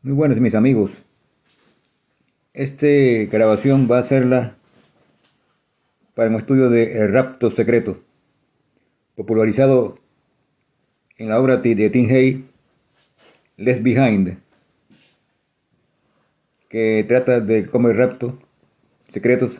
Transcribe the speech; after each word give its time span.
Muy 0.00 0.14
buenas 0.14 0.38
mis 0.38 0.54
amigos. 0.54 0.92
Esta 2.54 2.86
grabación 3.32 3.88
va 3.90 3.98
a 3.98 4.04
serla 4.04 4.54
para 6.14 6.30
un 6.30 6.36
estudio 6.36 6.70
de 6.70 7.00
El 7.00 7.12
rapto 7.12 7.50
secreto, 7.50 7.98
popularizado 9.16 9.98
en 11.16 11.28
la 11.28 11.40
obra 11.40 11.56
de 11.56 11.90
Tim 11.90 12.08
Hay, 12.10 12.48
Left 13.56 13.82
Behind, 13.82 14.38
que 16.68 17.04
trata 17.08 17.40
de 17.40 17.66
cómo 17.66 17.88
el 17.88 17.96
rapto 17.96 18.38
secretos. 19.12 19.50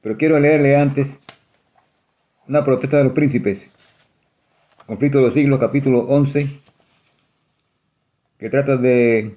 Pero 0.00 0.16
quiero 0.16 0.40
leerle 0.40 0.74
antes 0.74 1.06
una 2.48 2.64
protesta 2.64 2.96
de 2.96 3.04
los 3.04 3.12
príncipes, 3.12 3.62
conflicto 4.86 5.18
de 5.18 5.24
los 5.26 5.34
siglos, 5.34 5.60
capítulo 5.60 6.00
11, 6.00 6.48
que 8.40 8.50
trata 8.50 8.76
de 8.76 9.36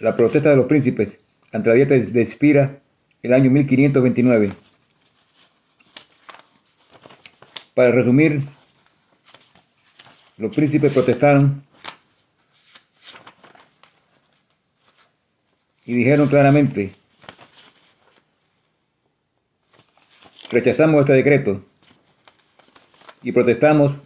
la 0.00 0.16
protesta 0.16 0.50
de 0.50 0.56
los 0.56 0.66
príncipes 0.66 1.10
ante 1.52 1.68
la 1.68 1.74
dieta 1.74 1.94
de 1.94 2.22
Espira 2.22 2.80
el 3.22 3.34
año 3.34 3.50
1529. 3.50 4.52
Para 7.74 7.92
resumir, 7.92 8.42
los 10.38 10.54
príncipes 10.54 10.92
protestaron 10.94 11.62
y 15.84 15.94
dijeron 15.94 16.28
claramente, 16.28 16.94
rechazamos 20.50 21.00
este 21.00 21.12
decreto 21.12 21.62
y 23.22 23.32
protestamos 23.32 23.96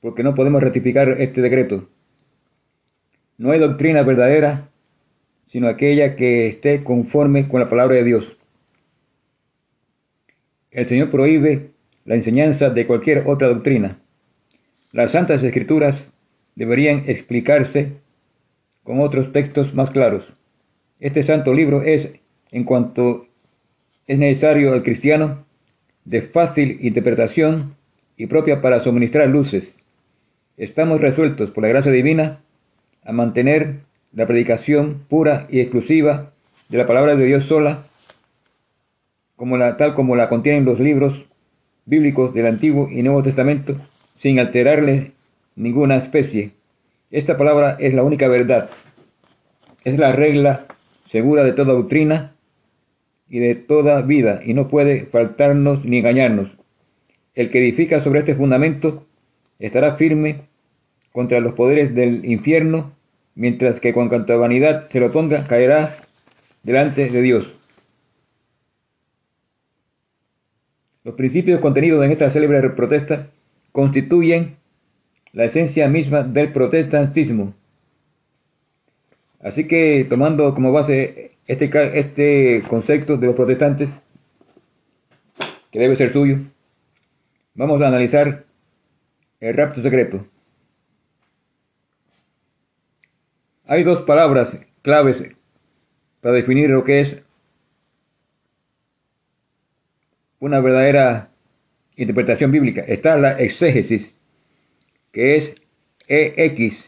porque 0.00 0.22
no 0.22 0.34
podemos 0.36 0.62
ratificar 0.62 1.20
este 1.20 1.40
decreto. 1.40 1.88
No 3.38 3.52
hay 3.52 3.60
doctrina 3.60 4.02
verdadera, 4.02 4.68
sino 5.46 5.68
aquella 5.68 6.16
que 6.16 6.48
esté 6.48 6.82
conforme 6.82 7.48
con 7.48 7.60
la 7.60 7.70
palabra 7.70 7.94
de 7.94 8.02
Dios. 8.02 8.36
El 10.72 10.88
Señor 10.88 11.12
prohíbe 11.12 11.70
la 12.04 12.16
enseñanza 12.16 12.70
de 12.70 12.86
cualquier 12.86 13.22
otra 13.26 13.46
doctrina. 13.46 14.00
Las 14.90 15.12
santas 15.12 15.42
escrituras 15.44 15.94
deberían 16.56 17.04
explicarse 17.06 17.92
con 18.82 19.00
otros 19.00 19.32
textos 19.32 19.72
más 19.72 19.90
claros. 19.90 20.24
Este 20.98 21.22
santo 21.22 21.54
libro 21.54 21.82
es, 21.82 22.08
en 22.50 22.64
cuanto 22.64 23.28
es 24.08 24.18
necesario 24.18 24.72
al 24.72 24.82
cristiano, 24.82 25.46
de 26.04 26.22
fácil 26.22 26.78
interpretación 26.80 27.76
y 28.16 28.26
propia 28.26 28.60
para 28.60 28.82
suministrar 28.82 29.28
luces. 29.28 29.76
Estamos 30.56 31.00
resueltos 31.00 31.50
por 31.50 31.62
la 31.62 31.68
gracia 31.68 31.92
divina 31.92 32.40
a 33.08 33.12
mantener 33.12 33.80
la 34.12 34.26
predicación 34.26 35.06
pura 35.08 35.46
y 35.48 35.60
exclusiva 35.60 36.32
de 36.68 36.76
la 36.76 36.86
palabra 36.86 37.16
de 37.16 37.24
Dios 37.24 37.46
sola, 37.46 37.86
como 39.34 39.56
la, 39.56 39.78
tal 39.78 39.94
como 39.94 40.14
la 40.14 40.28
contienen 40.28 40.66
los 40.66 40.78
libros 40.78 41.14
bíblicos 41.86 42.34
del 42.34 42.46
Antiguo 42.46 42.90
y 42.90 43.02
Nuevo 43.02 43.22
Testamento, 43.22 43.76
sin 44.18 44.38
alterarle 44.38 45.12
ninguna 45.56 45.96
especie. 45.96 46.50
Esta 47.10 47.38
palabra 47.38 47.78
es 47.80 47.94
la 47.94 48.02
única 48.02 48.28
verdad, 48.28 48.68
es 49.84 49.98
la 49.98 50.12
regla 50.12 50.66
segura 51.10 51.44
de 51.44 51.52
toda 51.52 51.72
doctrina 51.72 52.34
y 53.26 53.38
de 53.38 53.54
toda 53.54 54.02
vida, 54.02 54.42
y 54.44 54.52
no 54.52 54.68
puede 54.68 55.06
faltarnos 55.06 55.82
ni 55.82 55.98
engañarnos. 55.98 56.50
El 57.34 57.48
que 57.48 57.60
edifica 57.60 58.04
sobre 58.04 58.20
este 58.20 58.34
fundamento 58.34 59.06
estará 59.58 59.96
firme 59.96 60.42
contra 61.10 61.40
los 61.40 61.54
poderes 61.54 61.94
del 61.94 62.26
infierno 62.26 62.97
mientras 63.38 63.78
que 63.78 63.94
con 63.94 64.08
cuanta 64.08 64.36
vanidad 64.36 64.88
se 64.90 64.98
lo 64.98 65.12
ponga, 65.12 65.46
caerá 65.46 65.96
delante 66.64 67.08
de 67.08 67.22
Dios. 67.22 67.46
Los 71.04 71.14
principios 71.14 71.60
contenidos 71.60 72.04
en 72.04 72.10
esta 72.10 72.30
célebre 72.32 72.68
protesta 72.70 73.30
constituyen 73.70 74.56
la 75.32 75.44
esencia 75.44 75.88
misma 75.88 76.24
del 76.24 76.52
protestantismo. 76.52 77.54
Así 79.40 79.68
que 79.68 80.04
tomando 80.10 80.52
como 80.52 80.72
base 80.72 81.30
este, 81.46 81.70
este 81.96 82.64
concepto 82.68 83.16
de 83.18 83.26
los 83.28 83.36
protestantes, 83.36 83.88
que 85.70 85.78
debe 85.78 85.94
ser 85.94 86.12
suyo, 86.12 86.38
vamos 87.54 87.80
a 87.82 87.86
analizar 87.86 88.46
el 89.38 89.56
rapto 89.56 89.80
secreto. 89.80 90.26
Hay 93.70 93.84
dos 93.84 94.00
palabras 94.00 94.56
claves 94.80 95.22
para 96.22 96.34
definir 96.34 96.70
lo 96.70 96.84
que 96.84 97.00
es 97.00 97.16
una 100.38 100.58
verdadera 100.60 101.28
interpretación 101.94 102.50
bíblica. 102.50 102.80
Está 102.80 103.18
la 103.18 103.32
exégesis, 103.32 104.10
que 105.12 105.36
es 105.36 105.54
EX, 106.08 106.78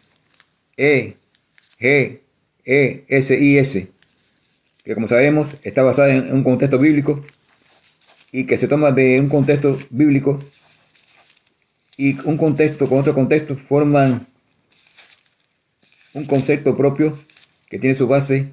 E, 0.79 1.17
G, 1.79 2.21
E, 2.65 3.05
S, 3.09 3.39
I, 3.39 3.59
S, 3.59 3.89
que 4.83 4.95
como 4.95 5.07
sabemos 5.07 5.55
está 5.63 5.83
basada 5.83 6.15
en 6.15 6.33
un 6.33 6.43
contexto 6.43 6.79
bíblico 6.79 7.23
y 8.33 8.47
que 8.47 8.57
se 8.57 8.69
toma 8.69 8.91
de 8.91 9.21
un 9.21 9.29
contexto 9.29 9.77
bíblico 9.91 10.43
y 11.99 12.19
un 12.21 12.39
contexto 12.39 12.89
con 12.89 13.01
otro 13.01 13.13
contexto 13.13 13.55
forman 13.69 14.30
un 16.15 16.25
concepto 16.25 16.77
propio 16.77 17.19
que 17.69 17.79
tiene 17.79 17.97
su 17.97 18.07
base 18.07 18.49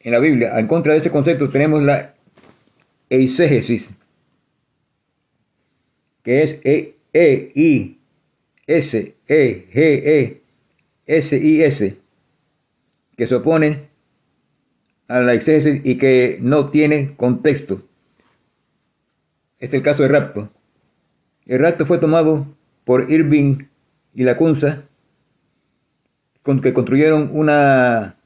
en 0.00 0.12
la 0.12 0.18
Biblia. 0.18 0.58
En 0.58 0.66
contra 0.66 0.92
de 0.92 1.00
ese 1.00 1.10
concepto 1.10 1.50
tenemos 1.50 1.82
la 1.82 2.14
eisegesis, 3.10 3.88
que 6.22 6.42
es 6.42 6.50
E, 6.64 6.96
e 7.12 7.52
I, 7.54 7.98
S, 8.66 9.14
E, 9.28 9.66
G, 9.72 9.76
E, 9.76 10.42
S, 11.06 11.36
I, 11.36 11.62
S, 11.62 11.96
que 13.16 13.26
se 13.26 13.34
opone 13.34 13.88
a 15.08 15.20
la 15.20 15.34
exégesis 15.34 15.82
y 15.84 15.98
que 15.98 16.38
no 16.40 16.70
tiene 16.70 17.14
contexto. 17.16 17.82
Este 19.58 19.76
es 19.76 19.80
el 19.80 19.82
caso 19.82 20.02
de 20.02 20.08
rapto. 20.08 20.50
El 21.46 21.60
rapto 21.60 21.84
fue 21.86 21.98
tomado 21.98 22.46
por 22.84 23.10
Irving 23.10 23.66
y 24.14 24.24
Lacunza 24.24 24.84
con 26.44 26.60
que 26.60 26.74
construyeron 26.74 27.30
una, 27.32 28.16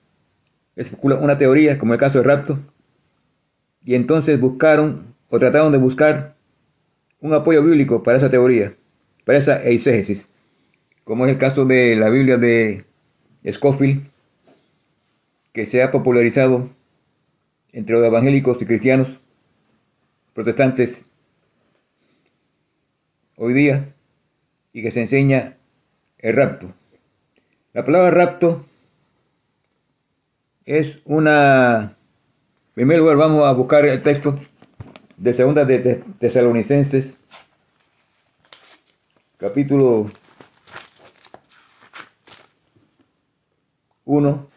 una 1.00 1.38
teoría, 1.38 1.78
como 1.78 1.94
el 1.94 2.00
caso 2.00 2.18
de 2.18 2.24
rapto, 2.24 2.58
y 3.84 3.94
entonces 3.94 4.38
buscaron 4.40 5.14
o 5.30 5.38
trataron 5.38 5.72
de 5.72 5.78
buscar 5.78 6.34
un 7.20 7.32
apoyo 7.32 7.62
bíblico 7.62 8.02
para 8.02 8.18
esa 8.18 8.28
teoría, 8.28 8.74
para 9.24 9.38
esa 9.38 9.62
eisegesis, 9.62 10.26
como 11.04 11.26
es 11.26 11.32
el 11.32 11.38
caso 11.38 11.64
de 11.64 11.94
la 11.94 12.10
Biblia 12.10 12.36
de 12.36 12.84
Scofield, 13.50 14.02
que 15.52 15.66
se 15.66 15.82
ha 15.82 15.92
popularizado 15.92 16.68
entre 17.72 17.94
los 17.94 18.04
evangélicos 18.04 18.60
y 18.60 18.66
cristianos 18.66 19.08
protestantes 20.34 21.04
hoy 23.36 23.52
día 23.52 23.94
y 24.72 24.82
que 24.82 24.90
se 24.90 25.02
enseña 25.02 25.56
el 26.18 26.34
rapto. 26.34 26.74
La 27.78 27.84
palabra 27.84 28.10
rapto 28.10 28.66
es 30.64 30.98
una... 31.04 31.96
En 32.70 32.74
primer 32.74 32.98
lugar 32.98 33.16
vamos 33.16 33.46
a 33.46 33.52
buscar 33.52 33.86
el 33.86 34.02
texto 34.02 34.36
de 35.16 35.36
segunda 35.36 35.64
de 35.64 36.02
Tesalonicenses, 36.18 37.06
capítulo 39.36 40.10
1. 44.06 44.48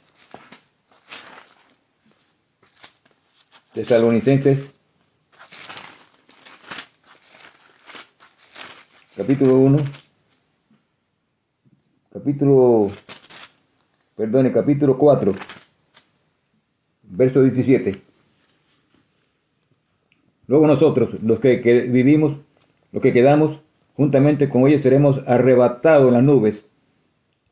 Tesalonicenses, 3.75 4.57
capítulo 9.15 9.57
1, 9.59 9.85
capítulo 12.11 12.91
perdone, 14.21 14.51
capítulo 14.51 14.99
4, 14.99 15.33
verso 17.09 17.41
17. 17.41 18.03
Luego 20.45 20.67
nosotros, 20.67 21.19
los 21.23 21.39
que, 21.39 21.55
vivimos, 21.89 22.37
los 22.91 23.01
que 23.01 23.13
quedamos, 23.13 23.59
juntamente 23.95 24.47
con 24.47 24.67
ellos 24.67 24.83
seremos 24.83 25.19
arrebatados 25.25 26.09
en 26.09 26.13
las 26.13 26.23
nubes 26.23 26.53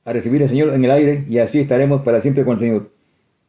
a 0.06 0.14
recibir 0.14 0.44
al 0.44 0.50
Señor 0.50 0.72
en 0.76 0.86
el 0.86 0.92
aire 0.92 1.26
y 1.28 1.40
así 1.40 1.58
estaremos 1.58 2.04
para 2.04 2.22
siempre 2.22 2.46
con 2.46 2.54
el 2.54 2.60
Señor. 2.60 2.92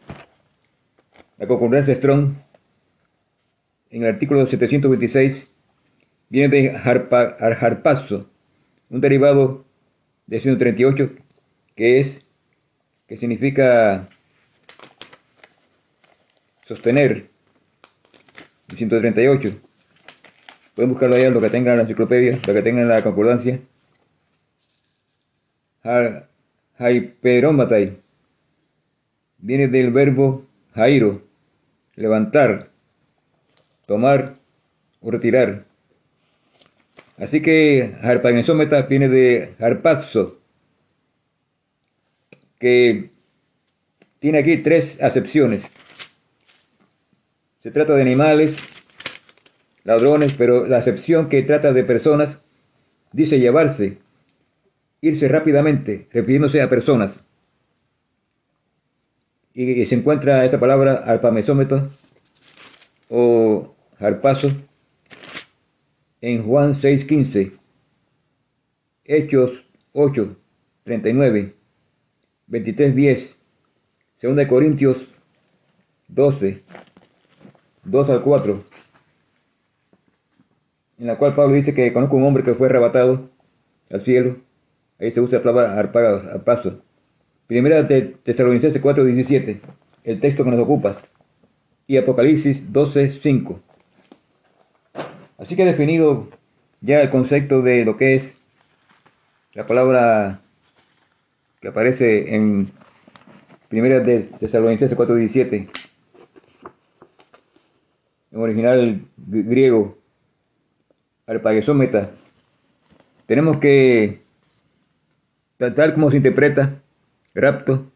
la 1.39 1.47
concordancia 1.47 1.95
Strong, 1.95 2.35
en 3.91 4.03
el 4.03 4.09
artículo 4.09 4.47
726, 4.47 5.47
viene 6.29 6.49
de 6.49 6.77
harpazo, 6.77 8.29
un 8.91 9.01
derivado 9.01 9.65
de 10.27 10.41
138 10.41 11.13
que 11.75 12.01
es, 12.01 12.19
que 13.07 13.17
significa 13.17 14.09
sostener, 16.67 17.31
138. 18.77 19.68
Pueden 20.79 20.91
buscarlo 20.91 21.17
allá, 21.17 21.31
lo 21.31 21.41
que 21.41 21.51
tenga 21.51 21.73
en 21.73 21.79
la 21.79 21.83
enciclopedia, 21.83 22.39
lo 22.47 22.55
que 22.55 22.63
tenga 22.63 22.83
en 22.83 22.87
la 22.87 23.03
concordancia. 23.03 23.59
Hyperomatai 26.79 27.99
viene 29.39 29.67
del 29.67 29.91
verbo 29.91 30.47
jairo, 30.77 31.23
levantar, 31.97 32.71
tomar 33.87 34.37
o 35.01 35.11
retirar. 35.11 35.65
Así 37.17 37.43
que 37.43 37.97
harpagesómeta 38.01 38.83
viene 38.83 39.09
de 39.09 39.57
harpazo, 39.59 40.39
que 42.61 43.11
tiene 44.21 44.39
aquí 44.39 44.59
tres 44.59 44.97
acepciones. 45.03 45.65
Se 47.65 47.73
trata 47.73 47.97
de 47.97 48.03
animales, 48.03 48.57
ladrones, 49.89 50.35
pero 50.37 50.67
la 50.67 50.77
acepción 50.77 51.31
que 51.31 51.43
trata 51.43 51.73
de 51.73 51.83
personas 51.83 52.37
dice 53.11 53.41
llevarse, 53.41 53.97
irse 55.01 55.29
rápidamente, 55.29 56.09
refiriéndose 56.13 56.61
a 56.61 56.69
personas. 56.69 57.13
Y, 59.55 59.87
se 59.87 59.95
encuentra 59.95 60.45
esa 60.45 60.61
palabra 60.61 60.97
alpamesómetro 61.07 61.89
o 63.09 63.75
harpazo 63.99 64.51
en 66.21 66.45
Juan 66.45 66.75
6:15, 66.75 67.53
Hechos 69.07 69.53
8, 69.95 70.37
39, 70.85 71.55
23, 72.47 72.95
10, 72.95 73.37
2 74.21 74.47
Corintios 74.47 74.99
12, 76.09 76.63
2 77.85 78.11
al 78.11 78.23
4, 78.23 78.65
en 80.99 81.07
la 81.07 81.17
cual 81.17 81.35
Pablo 81.35 81.55
dice 81.55 81.75
que 81.75 81.93
conozco 81.93 82.17
un 82.17 82.25
hombre 82.25 82.43
que 82.43 82.55
fue 82.55 82.69
arrebatado 82.69 83.31
al 83.91 84.05
cielo. 84.05 84.37
Ahí 84.99 85.13
se 85.13 85.21
usa 85.21 85.39
la 85.39 85.93
palabra 85.93 86.35
a 86.35 86.39
paso. 86.45 86.83
Primera 87.47 87.83
de 87.83 88.03
Tesalonicenses 88.03 88.83
4, 88.83 89.05
17, 89.05 89.61
el 90.05 90.21
texto 90.21 90.45
que 90.45 90.51
nos 90.51 90.61
ocupa. 90.61 91.01
Y 91.87 91.97
Apocalipsis 91.97 92.73
12, 92.73 93.21
5. 93.23 93.61
Así 95.39 95.57
que 95.57 95.63
he 95.63 95.67
definido 95.67 96.29
ya 96.81 97.01
el 97.01 97.11
concepto 97.11 97.63
de 97.63 97.85
lo 97.85 97.97
que 97.97 98.17
es 98.17 98.33
la 99.55 99.67
palabra 99.67 100.41
que 101.61 101.69
aparece 101.69 102.35
en 102.35 102.71
Primera 103.69 104.01
de 104.01 104.21
Tesalonicenses 104.41 104.97
4:17, 104.97 105.69
en 108.33 108.41
original 108.41 109.03
griego, 109.17 109.98
arpagesómeta. 111.29 112.11
Tenemos 113.27 113.59
que, 113.59 114.23
tal 115.59 115.95
como 115.95 116.11
se 116.11 116.17
interpreta, 116.17 116.81
rapto, 117.35 117.87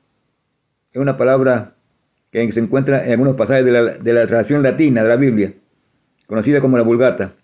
es 0.92 1.00
una 1.00 1.16
palabra 1.16 1.74
que 2.30 2.52
se 2.52 2.60
encuentra 2.60 3.04
en 3.04 3.12
algunos 3.12 3.34
pasajes 3.34 3.64
de 3.64 3.72
la, 3.72 3.82
de 3.94 4.12
la 4.12 4.26
traducción 4.26 4.62
latina 4.62 5.02
de 5.02 5.08
la 5.08 5.16
Biblia 5.16 5.52
conocida 6.26 6.60
como 6.60 6.78
la 6.78 6.82
Vulgata. 6.82 7.34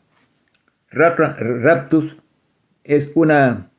Raptus 0.90 2.16
es 2.84 3.10
una 3.14 3.70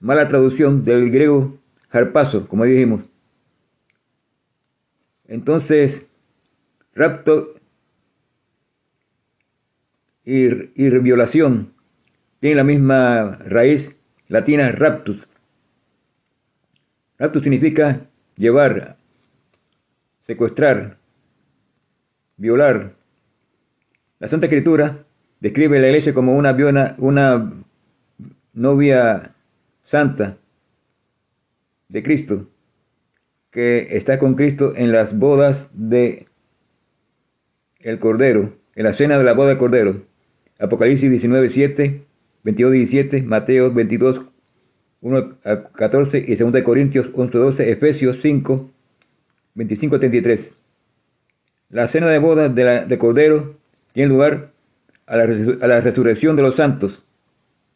mala 0.00 0.28
traducción 0.28 0.84
del 0.84 1.10
griego 1.10 1.56
harpazo, 1.90 2.46
como 2.46 2.64
dijimos. 2.64 3.04
Entonces, 5.26 6.04
rapto 6.94 7.54
y, 10.24 10.48
violación 11.00 11.72
tienen 12.40 12.56
la 12.56 12.64
misma 12.64 13.38
raíz 13.46 13.94
latina 14.28 14.72
raptus. 14.72 15.26
Raptus 17.18 17.42
significa 17.42 18.06
llevar, 18.36 18.96
secuestrar, 20.22 20.98
violar, 22.36 22.94
la 24.18 24.28
Santa 24.28 24.46
Escritura 24.46 25.04
describe 25.40 25.78
a 25.78 25.80
la 25.80 25.88
iglesia 25.88 26.14
como 26.14 26.36
una, 26.36 26.54
una 26.98 27.64
novia 28.52 29.34
santa 29.84 30.36
de 31.88 32.02
Cristo, 32.02 32.48
que 33.50 33.96
está 33.96 34.18
con 34.18 34.34
Cristo 34.34 34.74
en 34.76 34.92
las 34.92 35.16
bodas 35.16 35.68
de 35.72 36.26
el 37.80 37.98
Cordero, 37.98 38.52
en 38.74 38.84
la 38.84 38.92
cena 38.92 39.18
de 39.18 39.24
la 39.24 39.34
boda 39.34 39.48
del 39.50 39.58
Cordero. 39.58 40.11
Apocalipsis 40.62 41.10
19, 41.10 41.50
7, 41.50 42.04
22, 42.44 42.72
17, 42.72 43.22
Mateo 43.22 43.72
22, 43.72 44.22
1 45.00 45.38
14 45.74 46.24
y 46.28 46.36
2 46.36 46.62
Corintios 46.62 47.10
11, 47.12 47.38
12, 47.38 47.70
Efesios 47.72 48.18
5, 48.22 48.70
25 49.54 49.98
33. 49.98 50.50
La 51.70 51.88
cena 51.88 52.08
de 52.10 52.18
bodas 52.20 52.54
de, 52.54 52.64
la, 52.64 52.84
de 52.84 52.96
Cordero 52.96 53.56
tiene 53.92 54.10
lugar 54.10 54.52
a 55.06 55.16
la, 55.16 55.80
resurrección 55.80 56.36
de 56.36 56.42
los 56.42 56.54
santos, 56.54 57.02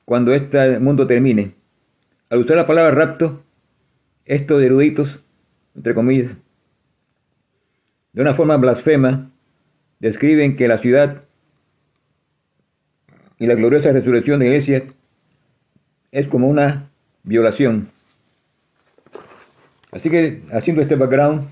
cuando 0.05 0.33
este 0.33 0.79
mundo 0.79 1.09
termine. 1.09 1.55
Al 2.31 2.39
usar 2.39 2.57
la 2.57 2.69
palabra 2.69 2.93
rapto, 2.93 3.43
estos 4.25 4.63
eruditos, 4.63 5.19
entre 5.75 5.93
comillas, 5.93 6.31
de 8.13 8.23
una 8.23 8.35
forma 8.35 8.57
blasfema, 8.57 9.33
describen 9.99 10.57
que 10.57 10.69
la 10.69 10.79
ciudad 10.79 11.26
y 13.39 13.47
la 13.47 13.55
gloriosa 13.55 13.93
resurrección 13.93 14.41
de 14.41 14.47
la 14.47 14.51
iglesia 14.53 14.85
es 16.13 16.27
como 16.29 16.49
una 16.49 16.91
violación. 17.23 17.91
Así 19.93 20.11
que, 20.11 20.43
haciendo 20.53 20.83
este 20.83 20.97
background, 20.97 21.49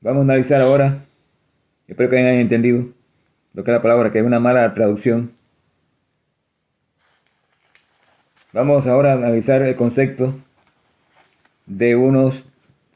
vamos 0.00 0.20
a 0.20 0.24
analizar 0.24 0.60
ahora 0.60 1.08
Espero 1.88 2.10
que 2.10 2.18
hayan 2.18 2.34
entendido 2.34 2.84
lo 3.54 3.64
que 3.64 3.70
es 3.70 3.74
la 3.74 3.82
palabra, 3.82 4.12
que 4.12 4.18
es 4.18 4.24
una 4.24 4.38
mala 4.38 4.74
traducción. 4.74 5.32
Vamos 8.52 8.86
ahora 8.86 9.12
a 9.12 9.16
analizar 9.16 9.62
el 9.62 9.74
concepto 9.74 10.34
de 11.64 11.96
unos 11.96 12.34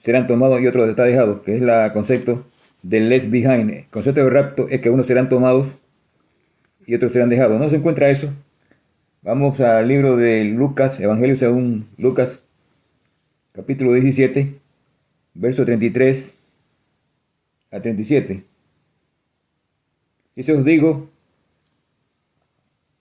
serán 0.04 0.26
tomados 0.26 0.60
y 0.60 0.66
otros 0.66 0.90
está 0.90 1.04
dejado, 1.04 1.42
que 1.42 1.56
es 1.56 1.62
el 1.62 1.92
concepto 1.92 2.44
del 2.82 3.08
left 3.08 3.30
behind. 3.30 3.70
El 3.70 3.86
concepto 3.86 4.24
de 4.24 4.30
rapto 4.30 4.68
es 4.68 4.80
que 4.80 4.90
unos 4.90 5.06
serán 5.06 5.28
tomados 5.28 5.68
y 6.86 6.94
otros 6.94 7.12
serán 7.12 7.28
dejados. 7.28 7.60
No 7.60 7.70
se 7.70 7.76
encuentra 7.76 8.10
eso. 8.10 8.32
Vamos 9.22 9.60
al 9.60 9.86
libro 9.86 10.16
de 10.16 10.44
Lucas, 10.44 10.98
Evangelio 10.98 11.38
según 11.38 11.86
Lucas, 11.96 12.28
capítulo 13.52 13.92
17, 13.92 14.54
verso 15.34 15.64
33 15.64 16.24
a 17.70 17.80
37. 17.80 18.42
Y 20.34 20.42
se 20.42 20.52
os 20.52 20.64
digo 20.64 21.08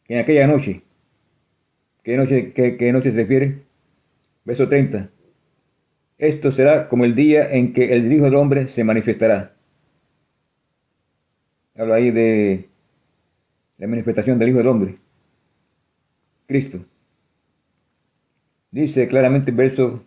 que 0.04 0.14
en 0.14 0.20
aquella 0.20 0.46
noche, 0.46 0.84
¿qué 2.04 2.18
noche, 2.18 2.54
qué, 2.54 2.92
noche 2.92 3.12
se 3.12 3.18
refiere? 3.18 3.62
Verso 4.46 4.68
30. 4.70 5.10
Esto 6.18 6.52
será 6.52 6.88
como 6.88 7.06
el 7.06 7.16
día 7.16 7.52
en 7.52 7.74
que 7.74 7.96
el 7.96 8.12
Hijo 8.14 8.26
del 8.26 8.36
Hombre 8.36 8.68
se 8.68 8.84
manifestará. 8.84 9.54
Habla 11.82 11.96
ahí 11.96 12.12
de 12.12 12.70
la 13.80 13.88
manifestación 13.88 14.38
del 14.38 14.50
Hijo 14.50 14.60
del 14.60 14.68
Hombre, 14.68 15.00
Cristo. 16.46 16.86
Dice 18.70 19.08
claramente 19.08 19.50
en 19.50 19.58
verso 19.58 20.04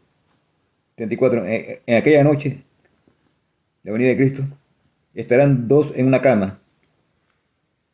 34, 0.95 1.45
en 1.45 1.97
aquella 1.97 2.23
noche, 2.23 2.62
la 3.83 3.90
venida 3.90 4.11
de 4.11 4.16
Cristo, 4.16 4.45
estarán 5.14 5.66
dos 5.66 5.90
en 5.97 6.07
una 6.07 6.23
cama, 6.23 6.61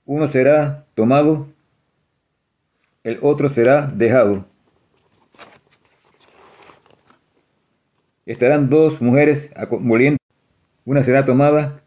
uno 0.04 0.30
será 0.30 0.84
tomado, 0.94 1.49
el 3.02 3.18
otro 3.22 3.49
será 3.54 3.87
dejado. 3.87 4.44
Estarán 8.26 8.68
dos 8.68 9.00
mujeres 9.00 9.50
moliendo, 9.80 10.18
una 10.84 11.02
será 11.02 11.25
tomada 11.25 11.80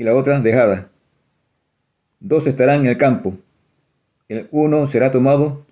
y 0.00 0.02
la 0.02 0.16
otra 0.16 0.40
dejada. 0.40 0.88
dos 2.20 2.46
estarán 2.46 2.80
en 2.80 2.86
el 2.86 2.96
campo, 2.96 3.36
el 4.30 4.48
uno 4.50 4.90
será 4.90 5.12
tomado, 5.12 5.66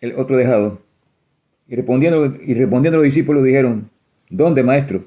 el 0.00 0.18
otro 0.18 0.36
dejado. 0.36 0.82
Y 1.68 1.76
respondiendo, 1.76 2.26
y 2.26 2.54
respondiendo 2.54 2.98
los 2.98 3.04
discípulos 3.04 3.44
dijeron, 3.44 3.88
¿dónde, 4.30 4.64
maestro? 4.64 5.04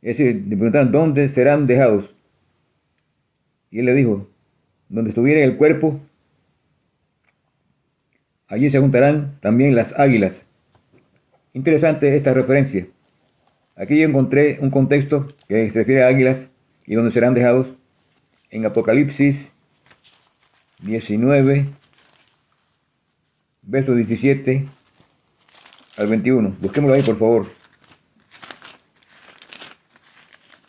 Es 0.00 0.16
decir, 0.16 0.42
le 0.48 0.56
preguntaron, 0.56 0.90
¿dónde 0.90 1.28
serán 1.28 1.66
dejados? 1.66 2.08
Y 3.70 3.80
él 3.80 3.84
le 3.84 3.94
dijo, 3.94 4.26
donde 4.88 5.10
estuviera 5.10 5.42
el 5.42 5.58
cuerpo, 5.58 6.00
allí 8.48 8.70
se 8.70 8.78
juntarán 8.78 9.36
también 9.42 9.74
las 9.74 9.92
águilas. 9.98 10.32
Interesante 11.52 12.16
esta 12.16 12.32
referencia. 12.32 12.86
Aquí 13.76 14.00
yo 14.00 14.08
encontré 14.08 14.56
un 14.62 14.70
contexto 14.70 15.28
que 15.46 15.70
se 15.70 15.78
refiere 15.78 16.04
a 16.04 16.08
águilas 16.08 16.51
y 16.86 16.94
donde 16.94 17.12
serán 17.12 17.34
dejados 17.34 17.66
en 18.50 18.66
Apocalipsis 18.66 19.36
19, 20.80 21.66
verso 23.62 23.94
17 23.94 24.68
al 25.96 26.06
21. 26.08 26.56
Busquémoslo 26.60 26.94
ahí, 26.94 27.02
por 27.02 27.18
favor. 27.18 27.46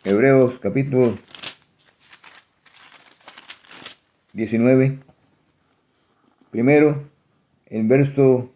Hebreos 0.04 0.60
capítulo 0.60 1.18
19. 4.34 5.00
Primero, 6.52 7.10
el 7.66 7.88
verso 7.88 8.52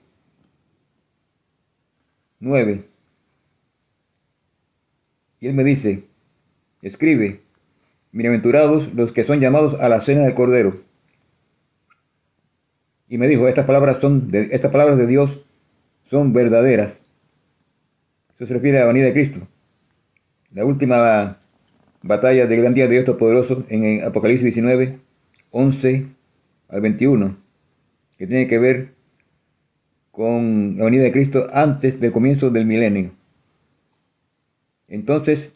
9. 2.39 2.87
Y 5.39 5.47
él 5.47 5.53
me 5.53 5.63
dice, 5.63 6.03
escribe, 6.81 7.46
bienaventurados 8.17 8.91
los 8.95 9.11
que 9.11 9.25
son 9.25 9.39
llamados 9.39 9.79
a 9.79 9.87
la 9.89 10.01
cena 10.01 10.23
del 10.23 10.33
Cordero. 10.33 10.81
Y 13.07 13.19
me 13.19 13.27
dijo, 13.27 13.47
estas 13.47 13.65
palabras, 13.65 13.99
son 14.01 14.31
de, 14.31 14.49
estas 14.51 14.71
palabras 14.71 14.97
de 14.97 15.05
Dios 15.05 15.45
son 16.09 16.33
verdaderas. 16.33 16.99
Eso 18.35 18.47
se 18.47 18.53
refiere 18.53 18.79
a 18.79 18.81
la 18.81 18.87
venida 18.87 19.05
de 19.05 19.13
Cristo. 19.13 19.39
La 20.51 20.65
última 20.65 21.37
batalla 22.01 22.47
del 22.47 22.61
gran 22.61 22.73
día 22.73 22.85
de 22.85 22.93
Dios 22.93 23.05
Todopoderoso 23.05 23.65
en 23.69 24.03
Apocalipsis 24.03 24.45
19, 24.45 24.97
11 25.51 26.07
al 26.69 26.81
21, 26.81 27.37
que 28.17 28.25
tiene 28.25 28.47
que 28.47 28.57
ver 28.57 28.89
con 30.11 30.75
la 30.79 30.85
venida 30.85 31.03
de 31.03 31.11
Cristo 31.11 31.49
antes 31.53 31.99
del 31.99 32.11
comienzo 32.11 32.49
del 32.49 32.65
milenio. 32.65 33.11
Entonces, 34.87 35.51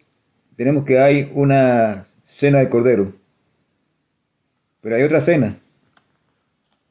tenemos 0.56 0.86
que 0.86 1.00
hay 1.00 1.32
una 1.34 2.06
cena 2.42 2.58
de 2.58 2.70
cordero, 2.70 3.14
pero 4.82 4.96
hay 4.96 5.04
otra 5.04 5.24
cena. 5.24 5.60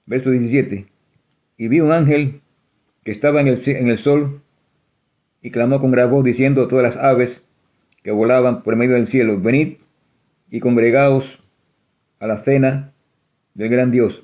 Verso 0.06 0.30
17. 0.30 0.86
Y 1.58 1.68
vi 1.68 1.80
un 1.80 1.90
ángel 1.90 2.40
que 3.02 3.10
estaba 3.10 3.40
en 3.40 3.48
el, 3.48 3.68
en 3.68 3.88
el 3.88 3.98
sol 3.98 4.42
y 5.42 5.50
clamó 5.50 5.80
con 5.80 5.90
gran 5.90 6.08
voz 6.08 6.24
diciendo 6.24 6.62
a 6.62 6.68
todas 6.68 6.94
las 6.94 7.04
aves 7.04 7.42
que 8.04 8.12
volaban 8.12 8.62
por 8.62 8.76
medio 8.76 8.94
del 8.94 9.08
cielo, 9.08 9.40
venid 9.40 9.78
y 10.52 10.60
congregaos 10.60 11.24
a 12.20 12.28
la 12.28 12.44
cena 12.44 12.92
del 13.54 13.70
gran 13.70 13.90
Dios. 13.90 14.22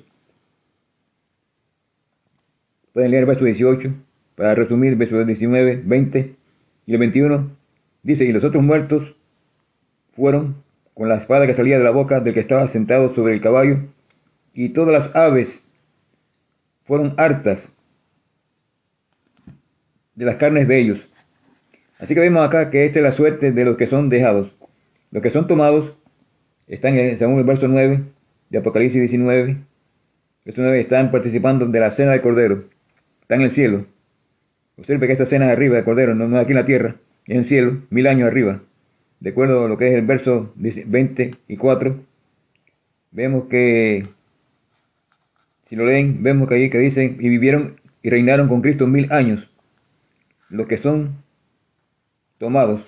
Pueden 2.93 3.11
leer 3.11 3.25
verso 3.25 3.43
18 3.43 3.93
para 4.35 4.55
resumir 4.55 4.93
el 4.93 4.95
verso 4.95 5.25
19, 5.25 5.81
20 5.83 6.35
y 6.85 6.93
el 6.93 6.99
21. 6.99 7.51
Dice, 8.03 8.23
y 8.23 8.31
los 8.31 8.45
otros 8.45 8.63
muertos 8.63 9.13
fueron 10.15 10.66
con 10.97 11.09
la 11.09 11.17
espada 11.17 11.45
que 11.45 11.53
salía 11.53 11.77
de 11.77 11.83
la 11.83 11.91
boca 11.91 12.21
del 12.21 12.33
que 12.33 12.39
estaba 12.39 12.67
sentado 12.69 13.13
sobre 13.13 13.35
el 13.35 13.41
caballo, 13.41 13.77
y 14.53 14.69
todas 14.69 14.91
las 14.91 15.15
aves 15.15 15.47
fueron 16.85 17.13
hartas 17.17 17.59
de 20.15 20.25
las 20.25 20.37
carnes 20.37 20.67
de 20.67 20.79
ellos. 20.79 20.99
Así 21.99 22.15
que 22.15 22.21
vemos 22.21 22.43
acá 22.43 22.71
que 22.71 22.85
esta 22.85 22.97
es 22.97 23.03
la 23.03 23.11
suerte 23.11 23.51
de 23.51 23.65
los 23.65 23.77
que 23.77 23.85
son 23.85 24.09
dejados. 24.09 24.51
Los 25.11 25.21
que 25.21 25.29
son 25.29 25.47
tomados 25.47 25.93
están, 26.65 26.95
según 27.19 27.37
el 27.37 27.43
verso 27.43 27.67
9 27.67 28.01
de 28.49 28.57
Apocalipsis 28.57 28.99
19, 28.99 29.57
verso 30.45 30.61
9, 30.61 30.81
están 30.81 31.11
participando 31.11 31.67
de 31.67 31.79
la 31.79 31.91
cena 31.91 32.13
del 32.13 32.21
Cordero. 32.21 32.63
Están 33.21 33.41
en 33.41 33.49
el 33.49 33.55
cielo. 33.55 33.85
Observe 34.79 35.05
que 35.05 35.13
esta 35.13 35.27
cena 35.27 35.45
es 35.45 35.51
arriba 35.51 35.75
del 35.75 35.85
Cordero, 35.85 36.15
no, 36.15 36.25
es 36.25 36.43
aquí 36.43 36.53
en 36.53 36.57
la 36.57 36.65
tierra, 36.65 36.95
en 37.27 37.37
el 37.37 37.47
cielo, 37.47 37.83
mil 37.91 38.07
años 38.07 38.27
arriba. 38.27 38.61
De 39.19 39.31
acuerdo 39.31 39.65
a 39.65 39.67
lo 39.67 39.77
que 39.77 39.87
es 39.87 39.95
el 39.95 40.05
verso 40.05 40.53
20 40.55 41.35
y 41.47 41.57
4, 41.57 41.99
vemos 43.11 43.45
que, 43.49 44.07
si 45.69 45.75
lo 45.75 45.85
leen, 45.85 46.21
vemos 46.21 46.47
que 46.47 46.55
allí 46.55 46.69
que 46.69 46.77
dicen, 46.77 47.17
y 47.19 47.29
vivieron 47.29 47.79
y 48.03 48.09
reinaron 48.09 48.47
con 48.47 48.61
Cristo 48.61 48.87
mil 48.87 49.11
años. 49.11 49.49
Los 50.49 50.67
que 50.67 50.77
son 50.77 51.23
tomados, 52.37 52.81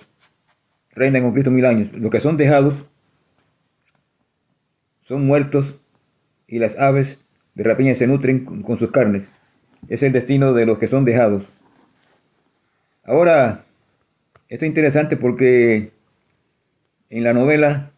reinan 0.92 1.22
con 1.22 1.32
Cristo 1.32 1.50
mil 1.50 1.66
años. 1.66 1.92
Los 1.92 2.10
que 2.10 2.20
son 2.20 2.36
dejados, 2.36 2.74
son 5.02 5.26
muertos 5.26 5.74
y 6.46 6.58
las 6.58 6.78
aves 6.78 7.18
de 7.54 7.64
rapiña 7.64 7.96
se 7.96 8.06
nutren 8.06 8.44
con, 8.44 8.78
sus 8.78 8.90
carnes. 8.92 9.24
Es 9.88 10.02
el 10.02 10.12
destino 10.12 10.52
de 10.52 10.66
los 10.66 10.78
que 10.78 10.88
son 10.88 11.04
dejados. 11.04 11.44
Ahora, 13.04 13.64
esto 14.48 14.64
es 14.64 14.68
interesante 14.68 15.16
porque 15.16 15.90
en 17.10 17.24
la 17.24 17.34
novela 17.34 17.92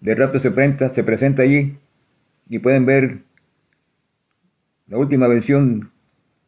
de 0.00 0.14
Rapto 0.14 0.40
se 0.40 0.50
presenta, 0.50 0.92
se 0.92 1.04
presenta 1.04 1.42
allí 1.42 1.78
y 2.48 2.58
pueden 2.58 2.84
ver 2.84 3.20
la 4.88 4.98
última 4.98 5.28
versión 5.28 5.90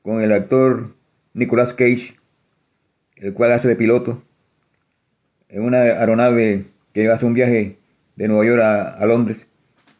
con 0.02 0.20
el 0.22 0.32
actor 0.32 0.94
Nicolas 1.32 1.74
Cage 1.74 2.18
el 3.16 3.34
cual 3.34 3.52
hace 3.52 3.68
de 3.68 3.76
piloto 3.76 4.22
en 5.48 5.62
una 5.62 5.78
aeronave 5.78 6.66
que 6.92 7.10
hace 7.10 7.24
un 7.24 7.34
viaje 7.34 7.78
de 8.16 8.28
Nueva 8.28 8.44
York 8.44 8.62
a, 8.62 9.06
Londres, 9.06 9.38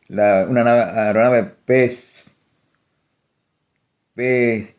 la, 0.08 0.46
una 0.48 0.62
aeronave 0.62 1.44
P, 1.64 1.98
P, 4.14 4.74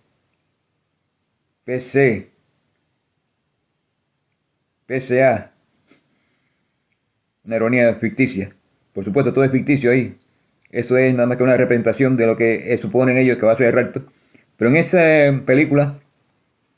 PC, 1.63 2.31
PCA, 4.85 5.53
una 7.49 7.55
aerolínea 7.55 7.95
ficticia. 7.95 8.53
Por 8.93 9.03
supuesto, 9.03 9.33
todo 9.33 9.43
es 9.43 9.51
ficticio 9.51 9.89
ahí. 9.89 10.15
Eso 10.69 10.97
es 10.97 11.13
nada 11.15 11.25
más 11.25 11.37
que 11.37 11.43
una 11.43 11.57
representación 11.57 12.15
de 12.15 12.27
lo 12.27 12.37
que 12.37 12.77
suponen 12.79 13.17
ellos 13.17 13.39
que 13.39 13.45
va 13.45 13.53
a 13.53 13.57
ser 13.57 13.67
el 13.67 13.73
recto. 13.73 14.03
Pero 14.55 14.69
en 14.69 14.77
esa 14.77 15.45
película 15.45 15.99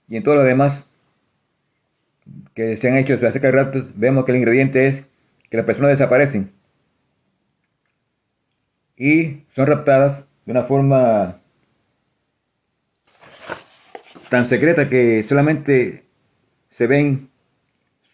y 0.08 0.16
en 0.16 0.24
todo 0.24 0.36
lo 0.36 0.44
demás, 0.44 0.82
que 2.56 2.78
se 2.78 2.88
han 2.88 2.98
hecho 2.98 3.16
acerca 3.16 3.48
de 3.48 3.52
raptos, 3.52 3.86
vemos 3.96 4.24
que 4.24 4.32
el 4.32 4.38
ingrediente 4.38 4.88
es 4.88 5.04
que 5.50 5.58
las 5.58 5.66
personas 5.66 5.92
desaparecen 5.92 6.52
y 8.96 9.44
son 9.56 9.68
raptadas 9.68 10.24
de 10.46 10.52
una 10.52 10.64
forma 10.64 11.42
tan 14.30 14.48
secreta 14.48 14.88
que 14.88 15.26
solamente 15.28 16.06
se 16.70 16.88
ven 16.88 17.30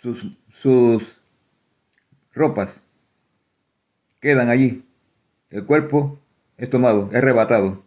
sus, 0.01 0.25
sus 0.61 1.03
ropas, 2.37 2.81
quedan 4.21 4.49
allí. 4.49 4.85
El 5.49 5.65
cuerpo 5.65 6.19
es 6.57 6.69
tomado, 6.69 7.09
es 7.11 7.15
arrebatado. 7.17 7.83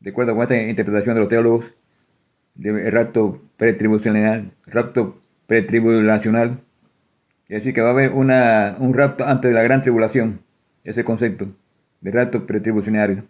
De 0.00 0.10
acuerdo 0.10 0.34
con 0.34 0.42
esta 0.42 0.56
interpretación 0.56 1.14
de 1.14 1.20
los 1.20 1.28
teólogos, 1.28 1.64
de 2.54 2.90
rapto 2.90 3.42
pretribulacional, 3.56 4.52
rapto 4.66 5.20
pretribulacional. 5.46 6.60
Es 7.48 7.60
decir, 7.60 7.74
que 7.74 7.80
va 7.80 7.88
a 7.88 7.92
haber 7.92 8.12
un 8.12 8.94
rapto 8.94 9.24
antes 9.24 9.50
de 9.50 9.54
la 9.54 9.62
gran 9.62 9.82
tribulación, 9.82 10.40
ese 10.84 11.04
concepto 11.04 11.48
de 12.00 12.10
rapto 12.10 12.46
pretribulacionario. 12.46 13.24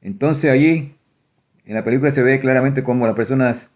Entonces 0.00 0.50
allí, 0.50 0.94
en 1.64 1.74
la 1.74 1.84
película 1.84 2.12
se 2.12 2.22
ve 2.22 2.40
claramente 2.40 2.82
cómo 2.82 3.06
las 3.06 3.16
personas 3.16 3.68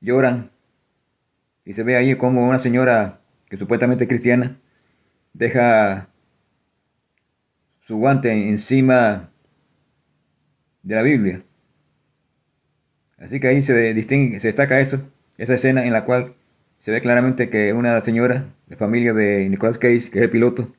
lloran 0.00 0.50
y 1.64 1.74
se 1.74 1.82
ve 1.82 1.96
allí 1.96 2.16
como 2.16 2.48
una 2.48 2.58
señora 2.58 3.20
que 3.54 3.58
supuestamente 3.58 4.04
es 4.04 4.08
cristiana 4.08 4.58
deja 5.32 6.08
su 7.86 7.96
guante 7.96 8.32
encima 8.32 9.30
de 10.82 10.94
la 10.96 11.02
Biblia 11.02 11.42
Así 13.18 13.40
que 13.40 13.48
ahí 13.48 13.62
se 13.62 13.94
distingue, 13.94 14.40
se 14.40 14.48
destaca 14.48 14.80
eso, 14.80 15.00
esa 15.38 15.54
escena 15.54 15.86
en 15.86 15.92
la 15.92 16.04
cual 16.04 16.34
se 16.80 16.90
ve 16.90 17.00
claramente 17.00 17.48
que 17.48 17.72
una 17.72 17.98
señora 18.02 18.52
de 18.66 18.76
familia 18.76 19.14
de 19.14 19.48
Nicolas 19.48 19.78
Cage, 19.78 20.10
que 20.10 20.18
es 20.18 20.24
el 20.24 20.30
piloto, 20.30 20.74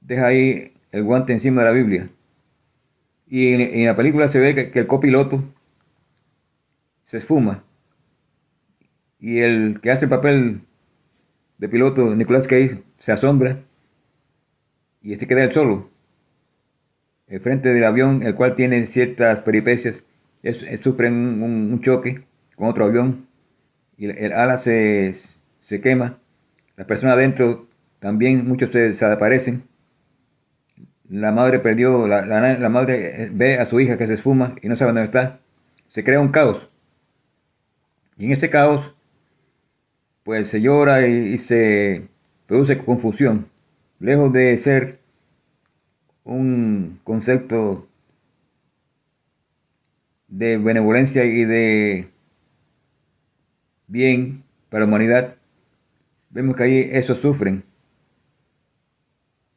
deja 0.00 0.26
ahí 0.26 0.72
el 0.92 1.04
guante 1.04 1.32
encima 1.32 1.62
de 1.62 1.68
la 1.68 1.72
Biblia. 1.72 2.10
Y 3.26 3.54
en, 3.54 3.86
la 3.86 3.96
película 3.96 4.30
se 4.30 4.38
ve 4.38 4.70
que, 4.70 4.78
el 4.78 4.86
copiloto 4.86 5.44
se 7.06 7.18
esfuma. 7.18 7.64
Y 9.20 9.38
el 9.38 9.80
que 9.80 9.90
hace 9.90 10.04
el 10.04 10.10
papel 10.10 10.60
de 11.58 11.68
piloto, 11.68 12.14
Nicolas 12.14 12.46
Cage, 12.46 12.82
se 13.00 13.12
asombra 13.12 13.58
y 15.02 15.16
se 15.16 15.26
queda 15.26 15.44
él 15.44 15.52
solo. 15.52 15.90
El 17.26 17.40
frente 17.40 17.72
del 17.72 17.84
avión, 17.84 18.22
el 18.22 18.34
cual 18.34 18.56
tiene 18.56 18.86
ciertas 18.86 19.40
peripecias, 19.40 19.96
es, 20.42 20.58
sufre 20.82 21.08
un, 21.08 21.80
choque 21.82 22.22
con 22.56 22.68
otro 22.68 22.86
avión 22.86 23.26
y 23.96 24.06
el, 24.06 24.32
ala 24.32 24.62
se, 24.62 25.20
se, 25.66 25.80
quema. 25.80 26.18
Las 26.76 26.86
personas 26.86 27.14
adentro 27.14 27.66
también, 27.98 28.46
muchos 28.46 28.70
se, 28.72 28.90
desaparecen. 28.90 29.64
La 31.10 31.32
madre 31.32 31.58
perdió, 31.58 32.06
la, 32.06 32.24
la, 32.24 32.68
madre 32.68 33.30
ve 33.32 33.58
a 33.58 33.66
su 33.66 33.80
hija 33.80 33.98
que 33.98 34.06
se 34.06 34.14
esfuma 34.14 34.56
y 34.62 34.68
no 34.68 34.76
sabe 34.76 34.92
dónde 34.92 35.04
está. 35.04 35.40
Se 35.92 36.04
crea 36.04 36.20
un 36.20 36.28
caos. 36.28 36.68
Y 38.16 38.26
en 38.26 38.32
ese 38.32 38.50
caos, 38.50 38.94
pues 40.28 40.50
se 40.50 40.60
llora 40.60 41.08
y 41.08 41.38
se 41.38 42.06
produce 42.46 42.76
confusión. 42.76 43.46
Lejos 43.98 44.30
de 44.30 44.58
ser 44.58 44.98
un 46.22 47.00
concepto 47.02 47.88
de 50.28 50.58
benevolencia 50.58 51.24
y 51.24 51.46
de 51.46 52.08
bien 53.86 54.42
para 54.68 54.80
la 54.80 54.88
humanidad, 54.88 55.36
vemos 56.28 56.56
que 56.56 56.62
ahí 56.62 56.90
eso 56.92 57.14
sufren. 57.14 57.64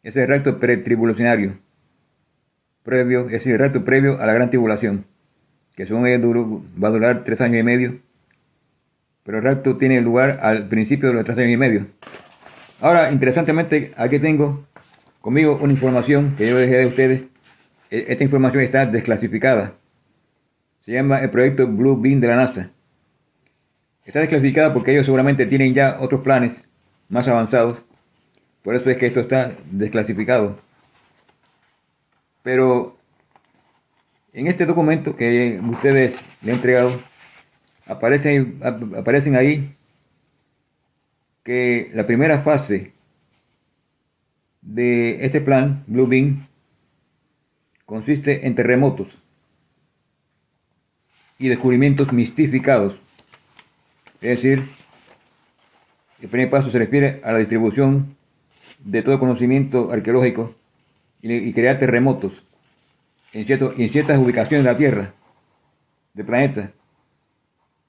Ese 0.04 0.26
rapto 0.26 0.58
pretribulacionario, 0.58 1.58
previo, 2.84 3.28
es 3.28 3.46
el 3.46 3.60
rapto 3.60 3.84
previo 3.84 4.22
a 4.22 4.26
la 4.26 4.34
gran 4.34 4.50
tribulación, 4.50 5.04
que 5.76 5.86
según 5.86 6.08
ella 6.08 6.26
va 6.82 6.88
a 6.88 6.92
durar 6.92 7.26
tres 7.26 7.42
años 7.42 7.60
y 7.60 7.64
medio, 7.64 8.00
pero 9.24 9.38
el 9.38 9.44
rapto 9.44 9.78
tiene 9.78 10.02
lugar 10.02 10.40
al 10.42 10.68
principio 10.68 11.10
de 11.10 11.16
los 11.16 11.26
tres 11.26 11.38
años 11.38 11.52
y 11.52 11.58
medio. 11.58 11.88
Ahora, 12.80 13.12
interesantemente, 13.12 13.94
aquí 13.96 14.20
tengo 14.20 14.66
conmigo 15.22 15.60
una 15.62 15.74
información 15.74 16.34
que 16.36 16.50
yo 16.50 16.58
dejé 16.58 16.78
de 16.78 16.86
ustedes. 16.88 17.22
E, 17.92 18.06
esta 18.10 18.24
información 18.24 18.64
está 18.64 18.86
desclasificada. 18.86 19.74
Se 20.82 20.94
llama 20.94 21.20
el 21.20 21.30
proyecto 21.30 21.68
Blue 21.68 22.00
Beam 22.00 22.20
de 22.20 22.28
la 22.28 22.36
NASA. 22.36 22.70
Está 24.06 24.20
desclasificada 24.20 24.74
porque 24.74 24.92
ellos 24.92 25.06
seguramente 25.06 25.46
tienen 25.46 25.74
ya 25.76 25.98
otros 26.00 26.22
planes 26.22 26.54
más 27.08 27.28
avanzados. 27.28 27.78
Por 28.64 28.76
eso 28.76 28.90
es 28.90 28.98
que 28.98 29.08
esto 29.08 29.20
está 29.20 29.52
desclasificado. 29.70 30.58
Pero 32.42 32.98
en 34.34 34.48
este 34.48 34.66
documento 34.66 35.16
que 35.16 35.60
ustedes 35.70 36.16
le 36.42 36.52
han 36.52 36.58
entregado, 36.58 37.00
aparecen, 37.92 38.60
aparecen 38.98 39.36
ahí 39.36 39.76
que 41.44 41.92
la 41.94 42.08
primera 42.08 42.42
fase 42.42 42.94
de 44.62 45.26
este 45.26 45.42
plan, 45.42 45.84
Blue 45.88 46.08
Beam, 46.08 46.48
consiste 47.86 48.48
en 48.48 48.56
terremotos 48.56 49.08
y 51.38 51.50
descubrimientos 51.50 52.14
mistificados. 52.14 52.96
Es 54.22 54.42
decir, 54.42 54.64
el 56.22 56.30
primer 56.30 56.50
paso 56.50 56.72
se 56.72 56.78
refiere 56.78 57.20
a 57.24 57.32
la 57.34 57.40
distribución 57.40 58.16
de 58.80 59.02
todo 59.02 59.20
conocimiento 59.20 59.92
arqueológico 59.92 60.56
y, 61.22 61.52
crear 61.54 61.80
terremotos 61.80 62.32
en, 63.34 63.46
en 63.50 63.92
ciertas 63.92 64.20
ubicaciones 64.20 64.64
de 64.64 64.72
la 64.72 64.78
Tierra, 64.78 65.14
del 66.14 66.26
planeta, 66.26 66.72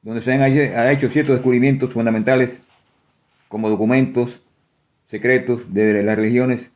donde 0.02 0.22
se 0.22 0.32
han 0.32 0.90
hecho 0.90 1.08
ciertos 1.10 1.36
descubrimientos 1.36 1.92
fundamentales 1.92 2.50
como 3.48 3.70
documentos 3.70 4.40
secretos 5.08 5.72
de 5.72 6.02
las 6.02 6.16
religiones. 6.16 6.68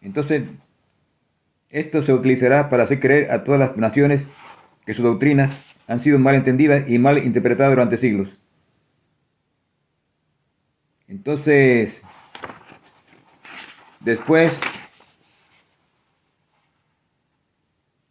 Entonces, 0.00 0.42
esto 1.70 2.02
se 2.02 2.12
utilizará 2.12 2.68
para 2.68 2.84
hacer 2.84 3.00
creer 3.00 3.30
a 3.30 3.44
todas 3.44 3.60
las 3.60 3.76
naciones 3.76 4.22
que 4.84 4.94
sus 4.94 5.04
doctrinas 5.04 5.50
han 5.86 6.02
sido 6.02 6.18
mal 6.18 6.34
entendidas 6.34 6.88
y 6.88 6.98
mal 6.98 7.18
interpretadas 7.18 7.72
durante 7.72 7.98
siglos. 7.98 8.28
Entonces, 11.08 11.94
después, 14.00 14.52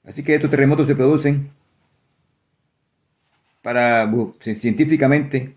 así 0.08 0.24
que 0.24 0.36
estos 0.36 0.50
terremotos 0.50 0.88
se 0.88 0.96
producen 0.96 1.52
para 3.62 4.12
científicamente 4.42 5.56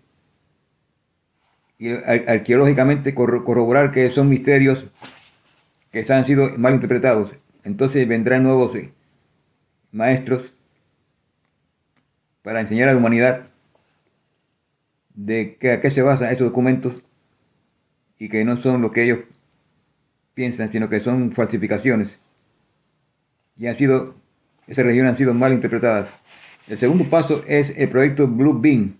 y 1.77 1.89
arqueológicamente 1.91 3.13
corroborar 3.13 3.91
que 3.91 4.11
son 4.11 4.29
misterios 4.29 4.85
que 5.91 6.05
han 6.11 6.25
sido 6.25 6.57
mal 6.57 6.75
interpretados. 6.75 7.31
Entonces 7.63 8.07
vendrán 8.07 8.43
nuevos 8.43 8.75
eh, 8.75 8.91
maestros 9.91 10.45
para 12.43 12.59
enseñar 12.59 12.89
a 12.89 12.91
la 12.91 12.97
humanidad 12.97 13.47
de 15.15 15.55
que 15.59 15.71
a 15.71 15.81
qué 15.81 15.91
se 15.91 16.01
basan 16.01 16.31
esos 16.31 16.47
documentos 16.47 16.93
y 18.19 18.29
que 18.29 18.43
no 18.45 18.61
son 18.61 18.81
lo 18.81 18.91
que 18.91 19.03
ellos 19.03 19.19
piensan, 20.33 20.71
sino 20.71 20.89
que 20.89 20.99
son 20.99 21.31
falsificaciones. 21.31 22.09
Y 23.57 23.67
han 23.67 23.77
sido, 23.77 24.15
esas 24.67 24.85
religiones 24.85 25.13
han 25.13 25.17
sido 25.17 25.33
mal 25.33 25.53
interpretadas. 25.53 26.09
El 26.67 26.79
segundo 26.79 27.07
paso 27.09 27.43
es 27.47 27.71
el 27.77 27.89
proyecto 27.89 28.27
Blue 28.27 28.59
Beam, 28.59 28.97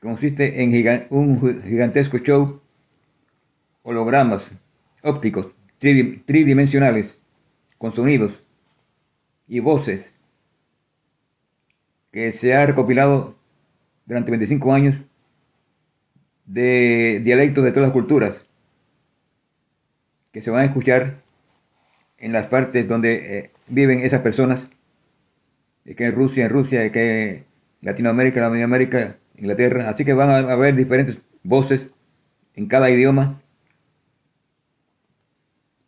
consiste 0.00 0.62
en 0.62 1.06
un 1.10 1.62
gigantesco 1.62 2.18
show 2.18 2.60
hologramas 3.82 4.42
ópticos 5.02 5.46
tridimensionales 5.78 7.16
con 7.78 7.94
sonidos 7.94 8.32
y 9.46 9.60
voces 9.60 10.04
que 12.12 12.32
se 12.32 12.54
ha 12.54 12.66
recopilado 12.66 13.36
durante 14.06 14.30
25 14.30 14.72
años 14.72 14.96
de 16.46 17.20
dialectos 17.22 17.62
de 17.62 17.70
todas 17.70 17.88
las 17.88 17.92
culturas 17.92 18.44
que 20.32 20.42
se 20.42 20.50
van 20.50 20.62
a 20.62 20.66
escuchar 20.66 21.22
en 22.18 22.32
las 22.32 22.46
partes 22.46 22.88
donde 22.88 23.38
eh, 23.38 23.50
viven 23.68 24.00
esas 24.00 24.20
personas, 24.20 24.60
que 25.94 26.06
en 26.06 26.14
Rusia, 26.14 26.44
en 26.44 26.50
Rusia, 26.50 26.92
que 26.92 27.30
en 27.30 27.44
Latinoamérica, 27.82 28.40
Latinoamérica, 28.40 29.16
Inglaterra, 29.36 29.90
así 29.90 30.04
que 30.04 30.12
van 30.12 30.30
a 30.30 30.38
haber 30.38 30.76
diferentes 30.76 31.16
voces 31.42 31.80
en 32.54 32.66
cada 32.66 32.90
idioma 32.90 33.40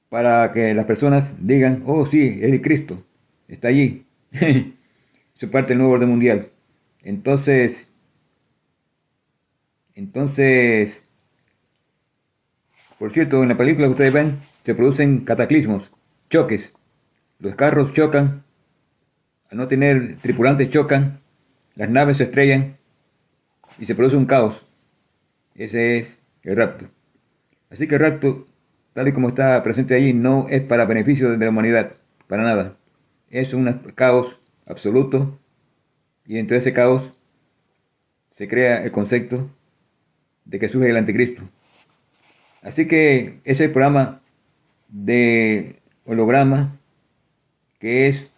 para 0.08 0.52
que 0.52 0.74
las 0.74 0.86
personas 0.86 1.24
digan, 1.38 1.84
oh 1.86 2.06
sí, 2.06 2.38
es 2.42 2.52
el 2.52 2.60
Cristo, 2.60 3.02
está 3.48 3.68
allí. 3.68 4.04
Eso 4.32 5.50
parte 5.50 5.70
del 5.70 5.78
nuevo 5.78 5.94
orden 5.94 6.08
mundial. 6.08 6.48
Entonces, 7.02 7.74
entonces, 9.94 10.92
por 12.98 13.12
cierto, 13.12 13.42
en 13.42 13.48
la 13.48 13.56
película 13.56 13.86
que 13.86 13.92
ustedes 13.92 14.12
ven, 14.12 14.40
se 14.64 14.74
producen 14.74 15.24
cataclismos, 15.24 15.90
choques. 16.30 16.62
Los 17.38 17.56
carros 17.56 17.92
chocan, 17.94 18.44
no 19.54 19.68
tener 19.68 20.16
tripulantes 20.22 20.70
chocan, 20.70 21.20
las 21.74 21.88
naves 21.88 22.18
se 22.18 22.24
estrellan 22.24 22.76
y 23.78 23.86
se 23.86 23.94
produce 23.94 24.16
un 24.16 24.26
caos. 24.26 24.56
Ese 25.54 25.98
es 25.98 26.22
el 26.42 26.56
rapto. 26.56 26.86
Así 27.70 27.86
que 27.86 27.94
el 27.94 28.00
rapto, 28.00 28.46
tal 28.92 29.08
y 29.08 29.12
como 29.12 29.28
está 29.28 29.62
presente 29.62 29.94
allí, 29.94 30.12
no 30.12 30.46
es 30.48 30.62
para 30.62 30.84
beneficio 30.84 31.30
de 31.30 31.44
la 31.44 31.50
humanidad, 31.50 31.94
para 32.26 32.42
nada. 32.42 32.76
Es 33.30 33.54
un 33.54 33.72
caos 33.94 34.38
absoluto 34.66 35.38
y 36.26 36.34
dentro 36.34 36.54
de 36.54 36.60
ese 36.60 36.72
caos 36.72 37.12
se 38.36 38.48
crea 38.48 38.84
el 38.84 38.92
concepto 38.92 39.50
de 40.44 40.58
que 40.58 40.68
surge 40.68 40.90
el 40.90 40.96
anticristo. 40.96 41.42
Así 42.62 42.86
que 42.86 43.40
ese 43.44 43.68
programa 43.68 44.20
de 44.88 45.80
holograma 46.04 46.78
que 47.78 48.08
es 48.08 48.31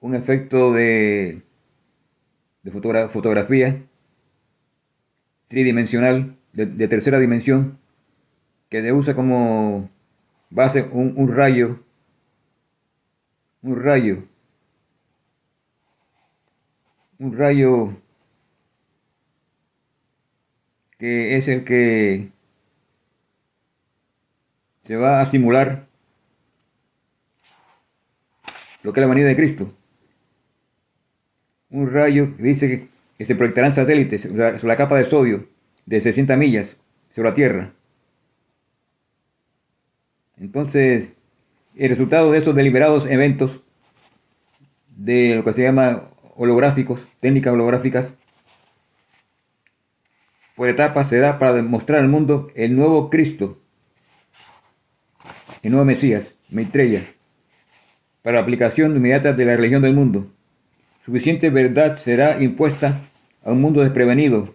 un 0.00 0.14
efecto 0.14 0.72
de, 0.72 1.42
de 2.62 2.70
fotografía 2.70 3.82
tridimensional 5.48 6.36
de, 6.52 6.88
tercera 6.88 7.18
dimensión 7.18 7.78
que 8.68 8.92
usa 8.92 9.14
como 9.14 9.90
base 10.50 10.82
un, 10.82 11.14
un 11.16 11.34
rayo, 11.34 11.80
un 13.62 13.82
rayo, 13.82 14.24
un 17.18 17.36
rayo 17.36 17.96
que 20.98 21.36
es 21.38 21.48
el 21.48 21.64
que 21.64 22.30
se 24.84 24.96
va 24.96 25.20
a 25.20 25.30
simular 25.30 25.86
lo 28.82 28.92
que 28.92 29.00
es 29.00 29.02
la 29.02 29.08
manía 29.08 29.26
de 29.26 29.36
Cristo. 29.36 29.72
Un 31.70 31.92
rayo 31.92 32.36
que 32.36 32.42
dice 32.42 32.88
que 33.16 33.24
se 33.24 33.34
proyectarán 33.34 33.74
satélites 33.74 34.22
sobre 34.22 34.62
la 34.62 34.76
capa 34.76 34.98
de 34.98 35.08
sodio 35.08 35.48
de 35.86 36.00
60 36.00 36.36
millas 36.36 36.68
sobre 37.14 37.28
la 37.28 37.34
Tierra. 37.34 37.72
Entonces, 40.38 41.08
el 41.76 41.90
resultado 41.90 42.32
de 42.32 42.38
esos 42.38 42.54
deliberados 42.54 43.06
eventos 43.08 43.60
de 44.96 45.36
lo 45.36 45.44
que 45.44 45.52
se 45.52 45.62
llama 45.62 46.10
holográficos, 46.34 47.00
técnicas 47.20 47.52
holográficas, 47.52 48.06
por 50.56 50.68
etapas 50.68 51.08
se 51.08 51.18
da 51.18 51.38
para 51.38 51.54
demostrar 51.54 52.00
al 52.00 52.08
mundo 52.08 52.50
el 52.54 52.76
nuevo 52.76 53.08
Cristo, 53.10 53.58
el 55.62 55.70
nuevo 55.70 55.84
Mesías, 55.84 56.24
Maitreya, 56.50 57.14
para 58.22 58.40
aplicación 58.40 58.96
inmediata 58.96 59.32
de 59.32 59.44
la 59.44 59.56
religión 59.56 59.82
del 59.82 59.94
mundo. 59.94 60.30
Suficiente 61.04 61.50
verdad 61.50 61.98
será 61.98 62.42
impuesta 62.42 63.00
a 63.44 63.52
un 63.52 63.60
mundo 63.60 63.82
desprevenido 63.82 64.54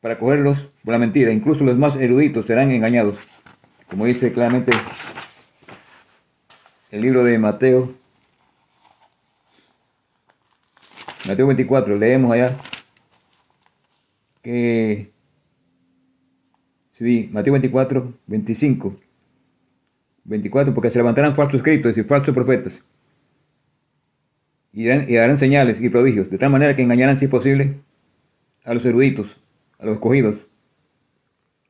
para 0.00 0.18
cogerlos 0.18 0.58
por 0.84 0.92
la 0.92 0.98
mentira. 0.98 1.32
Incluso 1.32 1.64
los 1.64 1.78
más 1.78 1.96
eruditos 1.96 2.46
serán 2.46 2.70
engañados, 2.70 3.16
como 3.88 4.06
dice 4.06 4.32
claramente 4.32 4.72
el 6.90 7.00
libro 7.00 7.24
de 7.24 7.38
Mateo. 7.38 7.94
Mateo 11.26 11.46
24, 11.46 11.96
leemos 11.96 12.32
allá 12.32 12.58
que, 14.42 15.12
sí, 16.98 17.30
Mateo 17.32 17.52
24, 17.52 18.12
25, 18.26 18.96
24, 20.24 20.74
porque 20.74 20.90
se 20.90 20.98
levantarán 20.98 21.36
falsos 21.36 21.58
escritos 21.58 21.96
y 21.96 22.02
falsos 22.02 22.34
profetas, 22.34 22.72
y 24.72 24.86
darán, 24.86 25.38
señales 25.38 25.80
y 25.80 25.88
prodigios, 25.88 26.30
de 26.30 26.38
tal 26.38 26.50
manera 26.50 26.74
que 26.74 26.82
engañarán, 26.82 27.18
si 27.18 27.26
es 27.26 27.30
posible, 27.30 27.74
a 28.64 28.74
los 28.74 28.84
eruditos, 28.84 29.26
a 29.78 29.86
los 29.86 29.94
escogidos. 29.94 30.36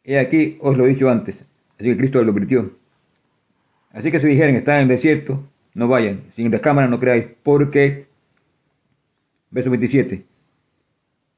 He 0.05 0.19
aquí, 0.19 0.59
os 0.61 0.77
lo 0.77 0.87
he 0.87 0.91
dicho 0.91 1.11
antes, 1.11 1.35
así 1.75 1.85
que 1.85 1.97
Cristo 1.97 2.23
lo 2.23 2.33
advirtió. 2.33 2.73
Así 3.93 4.11
que 4.11 4.21
si 4.21 4.29
dijeren, 4.29 4.57
están 4.57 4.77
en 4.77 4.83
el 4.83 4.88
desierto, 4.88 5.45
no 5.75 5.88
vayan, 5.88 6.23
sin 6.37 6.51
las 6.51 6.61
cámaras 6.61 6.91
no 6.91 7.01
creáis, 7.01 7.27
porque, 7.43 8.07
verso 9.51 9.71
27, 9.71 10.25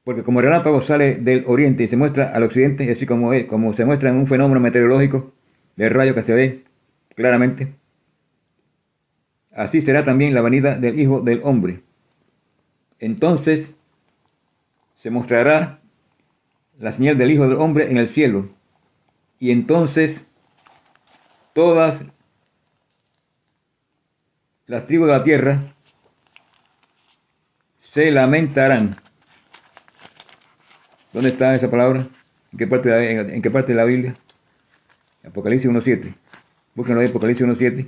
porque 0.03 0.23
como 0.23 0.39
el 0.39 0.45
relámpago 0.45 0.83
sale 0.83 1.15
del 1.15 1.43
oriente 1.47 1.83
y 1.83 1.87
se 1.87 1.97
muestra 1.97 2.29
al 2.29 2.43
occidente, 2.43 2.89
así 2.91 3.05
como, 3.07 3.33
es, 3.33 3.45
como 3.45 3.75
se 3.75 3.85
muestra 3.85 4.09
en 4.09 4.17
un 4.17 4.27
fenómeno 4.27 4.59
meteorológico 4.59 5.33
del 5.75 5.89
rayo 5.89 6.13
que 6.13 6.23
se 6.23 6.33
ve 6.33 6.63
claramente, 7.15 7.73
así 9.55 9.81
será 9.81 10.05
también 10.05 10.35
la 10.35 10.41
venida 10.41 10.77
del 10.77 10.99
Hijo 10.99 11.21
del 11.21 11.41
Hombre. 11.43 11.81
Entonces 12.99 13.67
se 15.01 15.09
mostrará 15.09 15.79
la 16.77 16.91
señal 16.91 17.17
del 17.17 17.31
Hijo 17.31 17.47
del 17.47 17.57
Hombre 17.57 17.89
en 17.89 17.97
el 17.97 18.13
cielo, 18.13 18.49
y 19.39 19.49
entonces 19.49 20.21
todas 21.53 22.01
las 24.67 24.85
tribus 24.85 25.07
de 25.07 25.13
la 25.13 25.23
tierra 25.23 25.73
se 27.93 28.11
lamentarán 28.11 28.97
¿Dónde 31.15 31.29
está 31.29 31.55
esa 31.55 31.71
palabra? 31.71 32.09
¿En 32.51 32.57
qué 32.57 32.67
parte 32.67 32.89
de 32.89 33.23
la, 33.23 33.33
en, 33.33 33.41
qué 33.41 33.49
parte 33.49 33.71
de 33.71 33.77
la 33.77 33.85
Biblia? 33.85 34.15
Apocalipsis 35.25 35.71
1.7. 35.71 36.13
Búsquenlo 36.73 36.99
ahí, 36.99 37.07
Apocalipsis 37.07 37.47
1.7. 37.47 37.87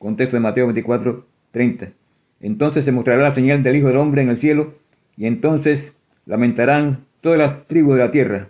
Contexto 0.00 0.36
de 0.36 0.40
Mateo 0.40 0.64
24, 0.64 1.26
30. 1.50 1.92
Entonces 2.40 2.86
se 2.86 2.90
mostrará 2.90 3.22
la 3.22 3.34
señal 3.34 3.62
del 3.62 3.76
Hijo 3.76 3.88
del 3.88 3.98
Hombre 3.98 4.22
en 4.22 4.30
el 4.30 4.40
cielo, 4.40 4.72
y 5.14 5.26
entonces 5.26 5.92
lamentarán 6.24 7.04
todas 7.20 7.38
las 7.38 7.66
tribus 7.66 7.96
de 7.96 8.00
la 8.00 8.10
tierra. 8.10 8.48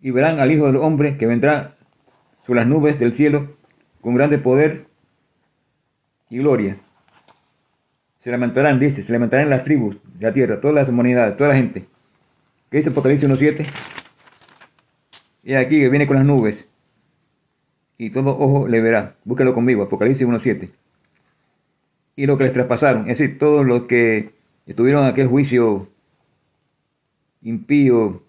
Y 0.00 0.10
verán 0.10 0.40
al 0.40 0.50
Hijo 0.50 0.66
del 0.66 0.78
Hombre 0.78 1.16
que 1.16 1.28
vendrá 1.28 1.76
sobre 2.44 2.58
las 2.58 2.68
nubes 2.68 2.98
del 2.98 3.16
cielo 3.16 3.54
con 4.00 4.16
grande 4.16 4.38
poder 4.38 4.86
y 6.30 6.38
gloria. 6.38 6.78
Se 8.24 8.32
lamentarán, 8.32 8.80
dice, 8.80 9.04
se 9.04 9.12
lamentarán 9.12 9.50
las 9.50 9.62
tribus 9.62 9.98
de 10.18 10.26
la 10.26 10.32
tierra, 10.32 10.60
todas 10.60 10.74
las 10.74 10.88
humanidades, 10.88 11.36
toda 11.36 11.50
la 11.50 11.56
gente. 11.56 11.86
¿Qué 12.72 12.78
dice 12.78 12.90
Apocalipsis 12.90 13.28
1.7? 13.28 13.66
Y 15.44 15.54
aquí 15.54 15.78
que 15.78 15.88
viene 15.88 16.08
con 16.08 16.16
las 16.16 16.26
nubes. 16.26 16.71
Y 18.02 18.10
todo 18.10 18.36
ojo 18.36 18.66
le 18.66 18.80
verá. 18.80 19.14
Búsquelo 19.24 19.54
conmigo, 19.54 19.84
Apocalipsis 19.84 20.26
1.7. 20.26 20.70
Y 22.16 22.26
lo 22.26 22.36
que 22.36 22.42
les 22.42 22.52
traspasaron, 22.52 23.02
es 23.02 23.16
decir, 23.16 23.38
todos 23.38 23.64
los 23.64 23.84
que 23.84 24.32
estuvieron 24.66 25.04
en 25.04 25.10
aquel 25.10 25.28
juicio 25.28 25.86
impío 27.42 28.20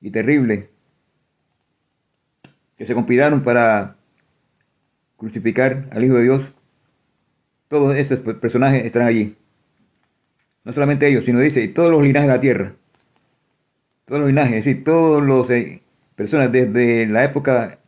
y 0.00 0.10
terrible, 0.10 0.68
que 2.76 2.86
se 2.86 2.94
conspiraron 2.94 3.44
para 3.44 3.98
crucificar 5.16 5.88
al 5.92 6.02
Hijo 6.02 6.14
de 6.14 6.22
Dios, 6.24 6.42
todos 7.68 7.94
esos 7.94 8.18
personajes 8.18 8.84
estarán 8.84 9.06
allí. 9.06 9.36
No 10.64 10.72
solamente 10.72 11.06
ellos, 11.06 11.24
sino 11.24 11.38
dice, 11.38 11.68
todos 11.68 11.92
los 11.92 12.02
linajes 12.02 12.26
de 12.26 12.34
la 12.34 12.40
tierra. 12.40 12.74
Todos 14.06 14.22
los 14.22 14.30
linajes, 14.30 14.54
es 14.54 14.64
decir, 14.64 14.82
todos 14.82 15.22
los 15.22 15.48
eh, 15.50 15.83
personas 16.16 16.50
desde 16.52 17.06
la 17.06 17.24
época 17.24 17.78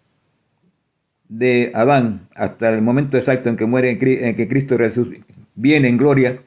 de 1.29 1.73
Adán 1.75 2.29
hasta 2.35 2.69
el 2.71 2.83
momento 2.83 3.17
exacto 3.17 3.49
en 3.49 3.57
que 3.57 3.67
muere, 3.67 3.91
en 3.91 4.37
que 4.37 4.49
Cristo 4.49 4.77
viene 5.55 5.89
en 5.89 5.97
gloria, 5.97 6.31
en 6.31 6.41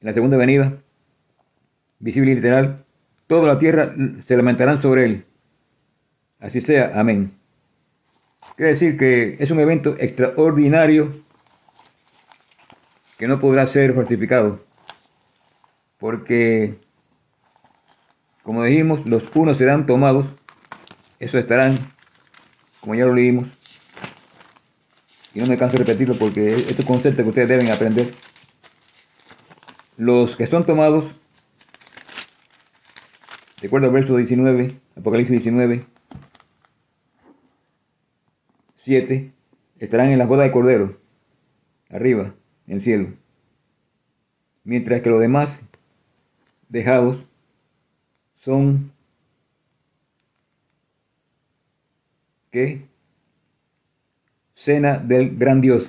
la 0.00 0.12
segunda 0.12 0.36
venida, 0.36 0.78
visible 1.98 2.32
y 2.32 2.34
literal, 2.36 2.84
toda 3.26 3.54
la 3.54 3.58
tierra 3.58 3.94
se 4.26 4.36
lamentarán 4.36 4.82
sobre 4.82 5.04
él. 5.04 5.24
Así 6.40 6.60
sea, 6.60 6.92
amén. 6.94 7.32
Quiere 8.56 8.72
decir 8.72 8.98
que 8.98 9.36
es 9.38 9.50
un 9.50 9.60
evento 9.60 9.96
extraordinario 9.98 11.22
que 13.16 13.28
no 13.28 13.40
podrá 13.40 13.66
ser 13.68 13.94
falsificado 13.94 14.60
porque, 16.02 16.74
como 18.42 18.64
dijimos, 18.64 19.06
los 19.06 19.22
unos 19.36 19.56
serán 19.56 19.86
tomados, 19.86 20.26
eso 21.22 21.38
estarán, 21.38 21.78
como 22.80 22.96
ya 22.96 23.04
lo 23.04 23.14
leímos, 23.14 23.46
y 25.32 25.38
no 25.38 25.46
me 25.46 25.56
canso 25.56 25.74
de 25.74 25.84
repetirlo 25.84 26.16
porque 26.16 26.56
este 26.56 26.84
concepto 26.84 27.22
que 27.22 27.28
ustedes 27.28 27.48
deben 27.48 27.70
aprender. 27.70 28.12
Los 29.96 30.34
que 30.34 30.48
son 30.48 30.66
tomados, 30.66 31.04
de 33.60 33.68
acuerdo 33.68 33.86
al 33.86 33.92
verso 33.92 34.16
19, 34.16 34.74
Apocalipsis 34.96 35.36
19, 35.36 35.86
7, 38.84 39.32
estarán 39.78 40.10
en 40.10 40.18
la 40.18 40.26
boda 40.26 40.42
de 40.42 40.50
Cordero, 40.50 40.98
arriba, 41.88 42.34
en 42.66 42.78
el 42.78 42.82
cielo. 42.82 43.12
Mientras 44.64 45.02
que 45.02 45.10
los 45.10 45.20
demás 45.20 45.50
dejados 46.68 47.24
son 48.44 48.91
que 52.52 52.84
cena 54.54 54.98
del 54.98 55.36
gran 55.36 55.60
Dios, 55.60 55.88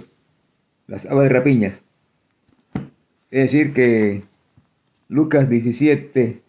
las 0.88 1.06
aves 1.06 1.30
de 1.30 1.30
rapiñas. 1.30 1.74
Es 3.30 3.52
decir 3.52 3.74
que 3.74 4.24
Lucas 5.10 5.48
17, 5.48 6.42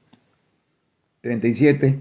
37 1.21 1.99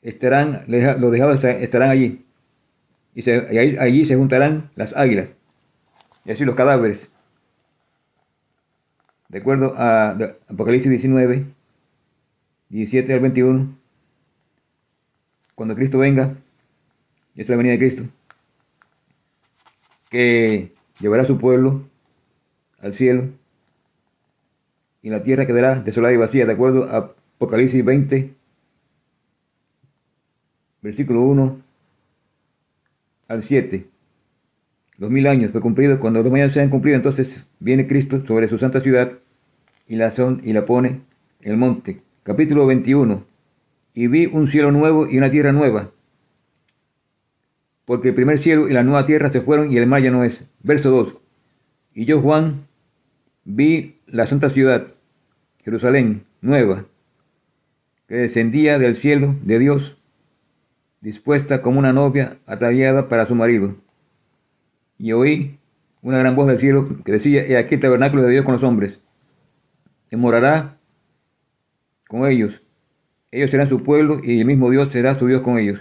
estarán, 0.00 0.64
los 0.66 1.12
dejados 1.12 1.44
estarán 1.44 1.90
allí. 1.90 2.24
Y, 3.14 3.28
allí 3.28 4.06
se 4.06 4.16
juntarán 4.16 4.70
las 4.76 4.96
águilas. 4.96 5.28
Y 6.24 6.32
así 6.32 6.46
los 6.46 6.54
cadáveres 6.54 7.10
de 9.30 9.38
acuerdo 9.38 9.74
a 9.76 10.10
Apocalipsis 10.48 10.90
19, 10.90 11.46
17 12.68 13.14
al 13.14 13.20
21, 13.20 13.78
cuando 15.54 15.76
Cristo 15.76 15.98
venga, 15.98 16.34
es 17.36 17.48
la 17.48 17.56
venida 17.56 17.72
de 17.72 17.78
Cristo, 17.78 18.02
que 20.10 20.72
llevará 20.98 21.22
a 21.22 21.26
su 21.26 21.38
pueblo 21.38 21.82
al 22.80 22.96
cielo 22.96 23.28
y 25.02 25.10
la 25.10 25.22
tierra 25.22 25.46
quedará 25.46 25.80
desolada 25.80 26.14
y 26.14 26.18
vacía, 26.18 26.46
de 26.46 26.52
acuerdo 26.52 26.84
a 26.84 27.14
Apocalipsis 27.36 27.84
20, 27.84 28.34
versículo 30.82 31.22
1 31.22 31.60
al 33.28 33.44
7. 33.46 33.86
Los 34.98 35.10
mil 35.10 35.26
años 35.26 35.52
fue 35.52 35.62
cumplido. 35.62 35.98
Cuando 35.98 36.22
los 36.22 36.32
años 36.34 36.52
se 36.52 36.60
han 36.60 36.68
cumplido, 36.68 36.96
entonces 36.96 37.28
viene 37.58 37.86
Cristo 37.86 38.22
sobre 38.26 38.48
su 38.48 38.58
santa 38.58 38.82
ciudad 38.82 39.12
y 39.88 39.96
la, 39.96 40.14
son, 40.14 40.42
y 40.44 40.52
la 40.52 40.66
pone 40.66 41.00
en 41.40 41.52
el 41.52 41.56
monte. 41.56 42.02
Capítulo 42.22 42.66
21. 42.66 43.24
Y 43.94 44.06
vi 44.08 44.26
un 44.26 44.50
cielo 44.50 44.70
nuevo 44.70 45.08
y 45.08 45.16
una 45.16 45.30
tierra 45.30 45.52
nueva. 45.52 45.90
Porque 47.90 48.10
el 48.10 48.14
primer 48.14 48.40
cielo 48.40 48.68
y 48.68 48.72
la 48.72 48.84
nueva 48.84 49.04
tierra 49.04 49.32
se 49.32 49.40
fueron 49.40 49.72
y 49.72 49.76
el 49.76 49.88
mar 49.88 50.00
ya 50.00 50.12
no 50.12 50.22
es. 50.22 50.40
Verso 50.62 50.90
2. 50.90 51.16
Y 51.92 52.04
yo, 52.04 52.20
Juan, 52.20 52.68
vi 53.42 53.96
la 54.06 54.28
santa 54.28 54.50
ciudad, 54.50 54.92
Jerusalén, 55.64 56.22
nueva, 56.40 56.84
que 58.06 58.14
descendía 58.14 58.78
del 58.78 58.98
cielo 58.98 59.34
de 59.42 59.58
Dios, 59.58 59.98
dispuesta 61.00 61.62
como 61.62 61.80
una 61.80 61.92
novia 61.92 62.38
ataviada 62.46 63.08
para 63.08 63.26
su 63.26 63.34
marido. 63.34 63.74
Y 64.96 65.10
oí 65.10 65.58
una 66.00 66.18
gran 66.20 66.36
voz 66.36 66.46
del 66.46 66.60
cielo 66.60 67.02
que 67.04 67.10
decía, 67.10 67.44
he 67.44 67.56
aquí 67.56 67.74
el 67.74 67.80
tabernáculo 67.80 68.22
de 68.22 68.30
Dios 68.30 68.44
con 68.44 68.54
los 68.54 68.62
hombres. 68.62 69.00
Y 70.12 70.16
morará 70.16 70.78
con 72.06 72.24
ellos. 72.30 72.62
Ellos 73.32 73.50
serán 73.50 73.68
su 73.68 73.82
pueblo 73.82 74.20
y 74.22 74.38
el 74.38 74.46
mismo 74.46 74.70
Dios 74.70 74.92
será 74.92 75.18
su 75.18 75.26
Dios 75.26 75.40
con 75.42 75.58
ellos. 75.58 75.80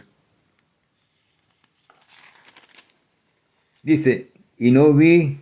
Dice, 3.84 4.30
y 4.58 4.72
no 4.72 4.94
vi 4.94 5.40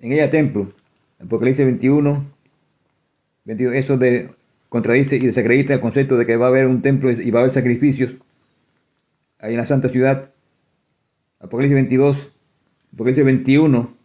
en 0.00 0.12
ella 0.12 0.30
templo. 0.30 0.72
Apocalipsis 1.18 1.64
21, 1.64 2.24
22, 3.44 3.74
eso 3.74 3.96
de 3.96 4.30
contradice 4.68 5.16
y 5.16 5.20
desacredita 5.20 5.74
el 5.74 5.80
concepto 5.80 6.16
de 6.16 6.26
que 6.26 6.36
va 6.36 6.46
a 6.46 6.48
haber 6.48 6.66
un 6.66 6.82
templo 6.82 7.10
y 7.10 7.30
va 7.30 7.40
a 7.40 7.42
haber 7.44 7.54
sacrificios 7.54 8.12
ahí 9.38 9.52
en 9.52 9.58
la 9.58 9.66
santa 9.66 9.88
ciudad. 9.88 10.30
Apocalipsis 11.40 11.74
22, 11.74 12.16
Apocalipsis 12.92 13.24
21, 13.24 13.96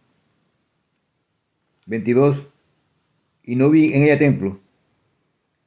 22, 1.86 2.46
y 3.44 3.56
no 3.56 3.70
vi 3.70 3.92
en 3.92 4.04
ella 4.04 4.18
templo, 4.18 4.60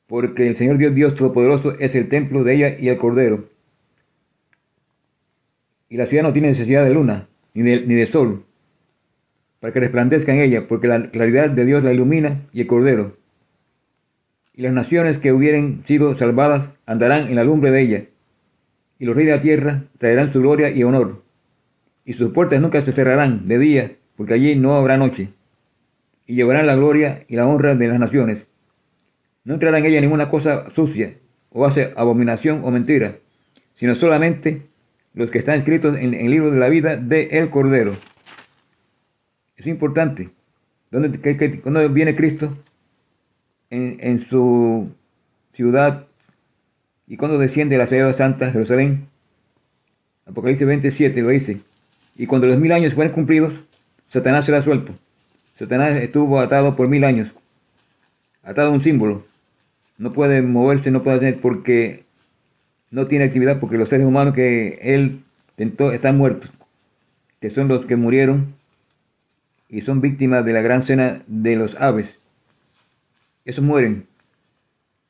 porque 0.08 0.48
el 0.48 0.58
Señor 0.58 0.78
Dios, 0.78 0.96
Dios 0.96 1.16
Todopoderoso, 1.16 1.78
es 1.80 1.94
el 1.96 2.10
templo 2.10 2.44
de 2.44 2.56
ella 2.56 2.78
y 2.80 2.90
el 2.90 2.98
Cordero. 2.98 3.53
Y 5.90 5.98
la 5.98 6.08
ciudad 6.08 6.24
no 6.24 6.34
tiene 6.34 6.52
necesidad 6.52 6.86
de 6.86 6.94
luna, 6.94 7.28
ni 7.54 7.64
de, 7.64 7.86
ni 7.86 7.94
de 7.94 8.12
sol, 8.12 8.46
para 9.60 9.74
que 9.74 9.80
resplandezca 9.80 10.34
en 10.34 10.42
ella, 10.42 10.68
porque 10.68 10.88
la 10.88 11.10
claridad 11.12 11.50
de 11.50 11.66
Dios 11.66 11.84
la 11.84 11.94
ilumina 11.94 12.42
y 12.52 12.62
el 12.62 12.68
Cordero 12.68 13.24
y 14.54 14.62
las 14.62 14.74
naciones 14.74 15.18
que 15.18 15.34
hubieren 15.34 15.84
sido 15.88 16.18
salvadas 16.18 16.70
andarán 16.86 17.28
en 17.28 17.36
la 17.36 17.44
lumbre 17.44 17.72
de 17.72 17.82
ella, 17.82 18.04
y 19.00 19.06
los 19.06 19.16
reyes 19.16 19.32
de 19.32 19.38
la 19.38 19.42
tierra 19.42 19.84
traerán 19.98 20.32
su 20.32 20.40
gloria 20.40 20.70
y 20.70 20.84
honor, 20.84 21.24
y 22.06 22.14
sus 22.14 22.32
puertas 22.34 22.62
nunca 22.62 22.86
se 22.86 22.94
cerrarán 22.94 23.48
de 23.48 23.58
día, 23.58 23.92
porque 24.16 24.36
allí 24.36 24.56
no 24.56 24.76
habrá 24.76 24.98
noche, 24.98 25.30
y 26.28 26.36
llevarán 26.36 26.68
la 26.68 26.76
gloria 26.76 27.26
y 27.28 27.36
la 27.36 27.48
honra 27.48 27.76
de 27.76 27.88
las 27.88 28.00
naciones. 28.00 28.44
No 29.44 29.56
entrará 29.56 29.80
en 29.80 29.86
ella 29.86 30.02
ninguna 30.02 30.30
cosa 30.30 30.70
sucia, 30.76 31.16
o 31.50 31.66
hace 31.66 31.92
abominación 31.96 32.62
o 32.64 32.72
mentira, 32.72 33.16
sino 33.80 33.96
solamente 33.96 34.68
los 35.14 35.30
que 35.30 35.40
están 35.40 35.60
escritos 35.60 35.98
en, 35.98 36.14
el 36.14 36.32
libro 36.32 36.52
de 36.52 36.60
la 36.60 36.70
vida 36.70 36.96
de 36.96 37.30
el 37.32 37.50
Cordero. 37.50 37.96
Es 39.58 39.68
importante. 39.68 40.30
¿Dónde, 40.92 41.62
¿Cuándo 41.62 41.90
viene 41.90 42.16
Cristo? 42.16 42.56
en, 43.74 44.28
su 44.30 44.92
ciudad 45.54 46.06
y 47.08 47.18
cuando 47.18 47.38
desciende 47.38 47.78
la 47.78 47.88
ciudad 47.88 48.16
santa 48.18 48.52
Jerusalén. 48.52 49.08
Apocalipsis 50.26 50.68
27 50.68 51.22
lo 51.22 51.30
dice. 51.30 51.60
Y 52.16 52.28
cuando 52.28 52.48
los 52.48 52.60
mil 52.60 52.72
años 52.72 52.94
fueron 52.94 53.14
cumplidos, 53.14 53.54
Satanás 54.12 54.46
será 54.46 54.62
suelto. 54.64 54.94
Satanás 55.58 55.98
estuvo 56.02 56.40
atado 56.40 56.76
por 56.76 56.88
mil 56.88 57.04
años. 57.04 57.32
Atado 58.44 58.70
a 58.70 58.74
un 58.74 58.84
símbolo. 58.84 59.26
No 59.98 60.14
puede 60.14 60.42
moverse, 60.42 60.92
no 60.92 61.04
puede 61.04 61.18
hacer 61.18 61.40
porque 61.42 62.04
no 62.94 63.08
tiene 63.08 63.26
actividad, 63.26 63.60
porque 63.60 63.78
los 63.78 63.90
seres 63.90 64.06
humanos 64.06 64.34
que 64.34 64.80
él 64.82 65.24
tentó 65.56 65.92
están 65.92 66.18
muertos. 66.18 66.50
Que 67.42 67.50
son 67.50 67.68
los 67.68 67.86
que 67.86 67.96
murieron 67.96 68.56
y 69.68 69.82
son 69.82 70.00
víctimas 70.00 70.46
de 70.46 70.54
la 70.54 70.62
gran 70.62 70.86
cena 70.86 71.24
de 71.28 71.56
los 71.56 71.76
aves 71.76 72.10
esos 73.46 73.64
mueren. 73.64 74.08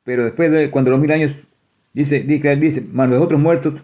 Pero 0.04 0.26
después 0.26 0.52
de 0.52 0.70
cuando 0.72 0.92
los 0.92 1.00
mil 1.00 1.12
años, 1.12 1.36
dice, 1.94 2.22
dice, 2.22 2.56
dice, 2.56 2.82
más 2.82 3.10
los 3.10 3.22
otros 3.22 3.40
muertos, 3.40 3.82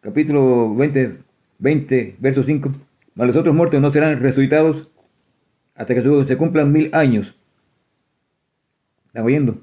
capítulo 0.00 0.74
20, 0.74 1.18
20, 1.58 2.16
verso 2.18 2.44
5, 2.44 2.72
más 3.14 3.26
los 3.26 3.36
otros 3.36 3.54
muertos 3.54 3.80
no 3.80 3.92
serán 3.92 4.20
resucitados 4.20 4.90
hasta 5.74 5.94
que 5.94 6.26
se 6.26 6.36
cumplan 6.36 6.72
mil 6.72 6.94
años. 6.94 7.34
¿Estás 9.08 9.24
oyendo? 9.24 9.58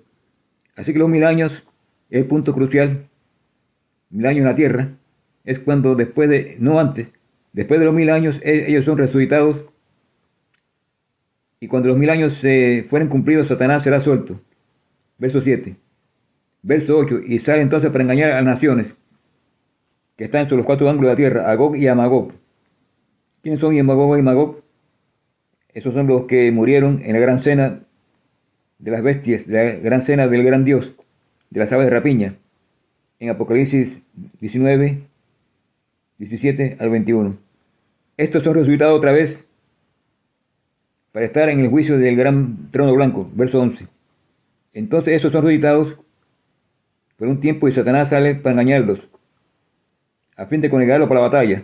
Así 0.75 0.91
que 0.91 0.99
los 0.99 1.10
mil 1.10 1.23
años 1.23 1.51
es 2.10 2.21
el 2.21 2.25
punto 2.25 2.53
crucial. 2.53 3.08
Mil 4.13 4.28
años 4.28 4.41
en 4.41 4.45
la 4.45 4.56
tierra 4.56 4.89
es 5.43 5.58
cuando 5.58 5.95
después 5.95 6.30
de, 6.30 6.56
no 6.60 6.80
antes, 6.80 7.08
después 7.52 7.80
de 7.80 7.88
los 7.88 7.95
mil 7.95 8.12
años 8.12 8.39
e, 8.43 8.69
ellos 8.69 8.86
son 8.86 8.99
resucitados 8.99 9.65
y 11.60 11.67
cuando 11.67 11.89
los 11.89 11.97
mil 11.97 12.12
años 12.12 12.38
se 12.39 12.86
fueren 12.91 13.10
cumplidos, 13.10 13.47
Satanás 13.47 13.84
será 13.84 14.02
suelto. 14.02 14.39
Verso 15.17 15.41
7. 15.41 15.76
Verso 16.62 16.97
8. 16.97 17.21
Y 17.26 17.39
sale 17.39 17.62
entonces 17.62 17.89
para 17.89 18.04
engañar 18.04 18.32
a 18.32 18.36
las 18.36 18.43
naciones 18.43 18.88
que 20.15 20.26
están 20.26 20.45
sobre 20.45 20.58
los 20.58 20.65
cuatro 20.67 20.88
ángulos 20.89 21.10
de 21.10 21.13
la 21.13 21.17
tierra, 21.17 21.52
Agog 21.52 21.76
y 21.76 21.88
Amagog. 21.88 22.34
¿Quiénes 23.41 23.62
son 23.62 23.80
Amagog 23.80 24.19
y 24.19 24.21
Magog? 24.21 24.62
Esos 25.73 25.93
son 25.93 26.06
los 26.06 26.26
que 26.26 26.52
murieron 26.52 27.02
en 27.04 27.13
la 27.13 27.19
gran 27.19 27.41
cena 27.41 27.80
de 28.78 28.91
las 28.91 29.02
bestias, 29.02 29.47
de 29.47 29.54
la 29.54 29.80
gran 29.80 30.04
cena 30.04 30.28
del 30.28 30.43
gran 30.43 30.65
Dios, 30.65 30.91
de 31.49 31.60
las 31.60 31.71
aves 31.71 31.86
de 31.86 31.91
rapiña, 31.91 32.36
en 33.19 33.30
Apocalipsis 33.30 33.89
19, 34.39 35.02
17 36.17 36.78
al 36.80 36.89
21. 36.89 37.38
Estos 38.17 38.43
son 38.43 38.54
resucitados 38.56 38.97
otra 38.97 39.12
vez 39.12 39.43
para 41.12 41.26
estar 41.26 41.49
en 41.49 41.60
el 41.60 41.69
juicio 41.69 41.97
del 41.97 42.15
gran 42.15 42.71
trono 42.71 42.93
blanco, 42.93 43.30
verso 43.34 43.62
11. 43.62 43.88
Entonces 44.73 45.15
esos 45.15 45.32
son 45.32 45.43
resucitados 45.43 45.97
por 47.17 47.28
un 47.28 47.39
tiempo 47.39 47.67
y 47.67 47.73
Satanás 47.73 48.10
sale 48.10 48.36
para 48.36 48.54
engañarlos, 48.54 48.99
a 50.36 50.47
fin 50.47 50.62
de 50.62 50.69
conectarlos 50.69 51.08
para 51.08 51.21
la 51.21 51.28
batalla. 51.28 51.63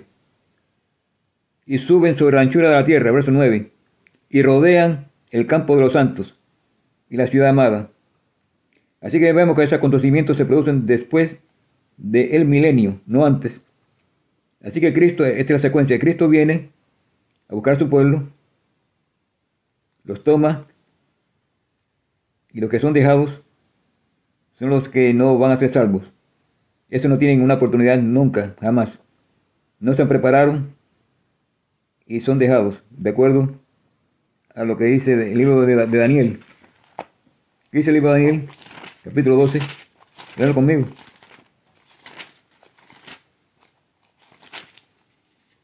Y 1.65 1.79
suben 1.79 2.17
sobre 2.17 2.35
la 2.35 2.41
anchura 2.41 2.69
de 2.69 2.75
la 2.75 2.85
tierra, 2.85 3.11
verso 3.11 3.31
9, 3.31 3.71
y 4.29 4.41
rodean 4.41 5.07
el 5.31 5.47
campo 5.47 5.75
de 5.75 5.81
los 5.81 5.93
santos 5.93 6.35
y 7.09 7.17
la 7.17 7.27
ciudad 7.27 7.49
amada. 7.49 7.89
Así 9.01 9.19
que 9.19 9.31
vemos 9.33 9.55
que 9.55 9.63
esos 9.63 9.77
acontecimientos 9.77 10.37
se 10.37 10.45
producen 10.45 10.85
después 10.85 11.37
del 11.97 12.45
milenio, 12.45 12.99
no 13.05 13.25
antes. 13.25 13.59
Así 14.61 14.81
que 14.81 14.93
Cristo, 14.93 15.25
esta 15.25 15.53
es 15.53 15.61
la 15.61 15.67
secuencia, 15.67 15.99
Cristo 15.99 16.27
viene 16.27 16.69
a 17.47 17.55
buscar 17.55 17.75
a 17.75 17.79
su 17.79 17.89
pueblo, 17.89 18.27
los 20.03 20.23
toma 20.23 20.67
y 22.51 22.59
los 22.59 22.69
que 22.69 22.79
son 22.79 22.93
dejados 22.93 23.41
son 24.57 24.69
los 24.69 24.89
que 24.89 25.13
no 25.13 25.37
van 25.37 25.51
a 25.51 25.59
ser 25.59 25.73
salvos. 25.73 26.11
Eso 26.89 27.07
no 27.07 27.17
tienen 27.17 27.41
una 27.41 27.55
oportunidad 27.55 27.99
nunca, 27.99 28.55
jamás. 28.59 28.89
No 29.79 29.93
se 29.93 30.05
prepararon 30.05 30.73
y 32.05 32.21
son 32.21 32.39
dejados, 32.39 32.75
de 32.89 33.11
acuerdo 33.11 33.53
a 34.55 34.65
lo 34.65 34.77
que 34.77 34.85
dice 34.85 35.13
el 35.13 35.37
libro 35.37 35.61
de, 35.61 35.75
Daniel. 35.75 36.39
¿Qué 37.71 37.77
dice 37.77 37.91
el 37.91 37.95
libro 37.95 38.11
de 38.13 38.19
Daniel? 38.19 38.49
Capítulo 39.09 39.37
12. 39.37 39.59
Veanlo 40.37 40.53
conmigo. 40.53 40.85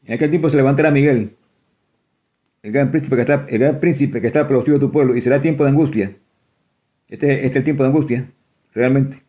En 0.04 0.14
aquel 0.14 0.30
tiempo 0.30 0.50
se 0.50 0.56
levantará 0.56 0.90
Miguel, 0.90 1.36
el 2.64 2.72
gran 2.72 2.90
príncipe 2.90 3.14
que 3.14 3.22
está, 3.22 3.46
el 3.48 3.58
gran 3.60 3.78
príncipe 3.78 4.20
que 4.20 4.26
está 4.26 4.48
tu 4.48 4.90
pueblo, 4.90 5.14
y 5.14 5.22
será 5.22 5.40
tiempo 5.40 5.62
de 5.62 5.70
angustia. 5.70 6.16
Este, 7.08 7.34
este, 7.34 7.46
es 7.46 7.54
el 7.54 7.62
tiempo 7.62 7.84
de 7.84 7.90
angustia, 7.90 8.28
realmente. 8.74 9.22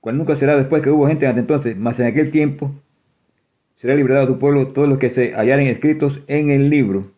Cuando 0.00 0.24
nunca 0.24 0.36
será 0.40 0.56
después 0.56 0.82
que 0.82 0.90
hubo 0.90 1.06
gente 1.06 1.28
hasta 1.28 1.38
entonces, 1.38 1.76
mas 1.76 2.00
en 2.00 2.06
aquel 2.06 2.32
tiempo 2.32 2.74
será 3.76 3.94
liberado 3.94 4.26
tu 4.26 4.40
pueblo 4.40 4.72
todos 4.72 4.88
los 4.88 4.98
que 4.98 5.10
se 5.10 5.34
hallaren 5.34 5.68
escritos 5.68 6.18
en 6.26 6.50
el 6.50 6.68
libro. 6.68 7.12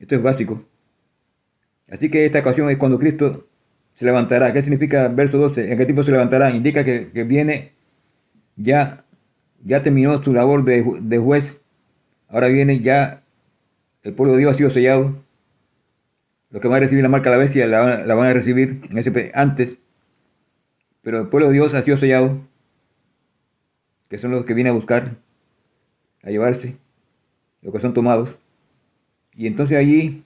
Esto 0.00 0.16
es 0.16 0.22
básico. 0.22 0.64
Así 1.88 2.10
que 2.10 2.26
esta 2.26 2.40
ocasión 2.40 2.70
es 2.70 2.76
cuando 2.76 2.98
Cristo 2.98 3.47
se 3.98 4.04
levantará. 4.04 4.52
¿Qué 4.52 4.62
significa 4.62 5.08
verso 5.08 5.38
12? 5.38 5.72
¿En 5.72 5.78
qué 5.78 5.84
tiempo 5.84 6.04
se 6.04 6.12
levantará? 6.12 6.50
Indica 6.50 6.84
que, 6.84 7.10
viene, 7.24 7.72
ya, 8.56 9.04
ya 9.64 9.82
terminó 9.82 10.22
su 10.22 10.32
labor 10.32 10.64
de, 10.64 10.84
de 11.00 11.18
juez. 11.18 11.60
Ahora 12.28 12.48
viene 12.48 12.80
ya 12.80 13.22
el 14.02 14.14
pueblo 14.14 14.34
de 14.34 14.40
Dios 14.40 14.54
ha 14.54 14.56
sido 14.56 14.70
sellado. 14.70 15.16
Los 16.50 16.62
que 16.62 16.68
van 16.68 16.76
a 16.78 16.80
recibir 16.80 17.02
la 17.02 17.08
marca 17.08 17.30
de 17.30 17.36
la 17.36 17.42
bestia 17.42 17.66
la, 17.66 18.14
van 18.14 18.28
a 18.28 18.32
recibir 18.32 18.80
en 18.88 18.98
ese, 18.98 19.32
antes. 19.34 19.78
Pero 21.02 21.20
el 21.20 21.28
pueblo 21.28 21.48
de 21.48 21.54
Dios 21.54 21.74
ha 21.74 21.82
sido 21.82 21.98
sellado. 21.98 22.40
Que 24.08 24.18
son 24.18 24.30
los 24.30 24.44
que 24.46 24.54
vienen 24.54 24.72
a 24.72 24.76
buscar, 24.76 25.16
a 26.22 26.30
llevarse, 26.30 26.76
los 27.60 27.74
que 27.74 27.80
son 27.80 27.92
tomados. 27.92 28.30
Y 29.34 29.46
entonces 29.46 29.76
allí 29.76 30.24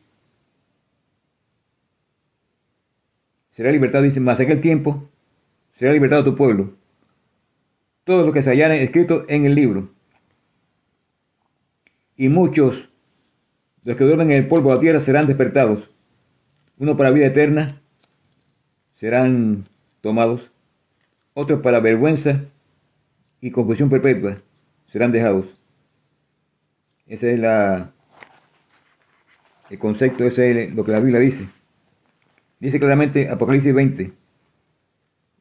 será 3.57 3.71
libertado, 3.71 4.05
dice, 4.05 4.21
más 4.21 4.41
aquel 4.41 4.61
tiempo 4.61 5.09
será 5.79 5.93
libertado 5.93 6.25
tu 6.25 6.37
pueblo. 6.37 6.75
Todos 8.05 8.25
los 8.25 8.35
que 8.35 8.43
se 8.43 8.51
hayan 8.51 8.73
escrito 8.73 9.25
en 9.29 9.45
el 9.45 9.55
libro. 9.55 9.91
Y 12.17 12.29
muchos 12.29 12.89
los 13.85 13.97
que 13.97 14.05
duermen 14.05 14.31
en 14.31 14.39
el 14.39 14.49
polvo 14.49 14.71
de 14.71 14.75
la 14.77 14.81
tierra 14.81 15.01
serán 15.01 15.27
despertados. 15.27 15.89
Uno 16.79 16.97
para 16.97 17.11
vida 17.11 17.27
eterna 17.27 17.81
serán 18.99 19.65
tomados. 20.01 20.41
otros 21.35 21.61
para 21.61 21.81
vergüenza 21.81 22.45
y 23.41 23.51
confusión 23.51 23.91
perpetua 23.91 24.39
serán 24.93 25.11
dejados. 25.11 25.47
Ese 27.07 27.35
es 27.35 27.41
la, 27.41 27.91
el 29.71 29.79
concepto, 29.79 30.25
ese 30.25 30.65
es 30.65 30.75
lo 30.75 30.85
que 30.85 30.93
la 30.93 31.01
Biblia 31.01 31.21
dice. 31.21 31.47
Dice 32.63 32.79
claramente 32.79 33.29
Apocalipsis 33.29 33.75
20. 33.75 34.13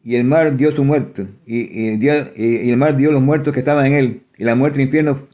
Y 0.03 0.15
el 0.15 0.23
mar 0.23 0.57
dio 0.57 0.71
su 0.71 0.83
muerto, 0.83 1.27
y, 1.45 1.93
el 1.93 2.77
mar 2.77 2.97
dio 2.97 3.11
los 3.11 3.21
muertos 3.21 3.53
que 3.53 3.59
estaban 3.59 3.85
en 3.85 3.93
él, 3.93 4.23
y 4.39 4.43
la 4.43 4.55
muerte 4.55 4.79
del 4.79 4.87
infierno, 4.87 5.27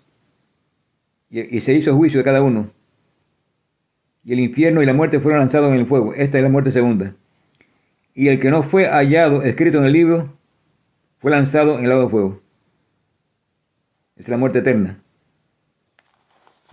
y, 1.29 1.39
y 1.57 1.61
se 1.61 1.73
hizo 1.75 1.95
juicio 1.95 2.17
de 2.17 2.25
cada 2.25 2.41
uno. 2.41 2.69
Y 4.25 4.33
el 4.33 4.41
infierno 4.41 4.83
y 4.83 4.85
la 4.85 4.93
muerte 4.93 5.21
fueron 5.21 5.39
lanzados 5.39 5.71
en 5.71 5.79
el 5.79 5.85
fuego. 5.85 6.13
Esta 6.13 6.37
es 6.37 6.43
la 6.43 6.49
muerte 6.49 6.73
segunda. 6.73 7.15
Y 8.13 8.27
el 8.27 8.41
que 8.41 8.51
no 8.51 8.63
fue 8.63 8.87
hallado 8.87 9.43
escrito 9.43 9.77
en 9.77 9.85
el 9.85 9.93
libro 9.93 10.37
fue 11.19 11.31
lanzado 11.31 11.77
en 11.77 11.85
el 11.85 11.89
lago 11.89 12.01
de 12.01 12.09
fuego. 12.09 12.41
Es 14.17 14.27
la 14.27 14.35
muerte 14.35 14.59
eterna. 14.59 15.01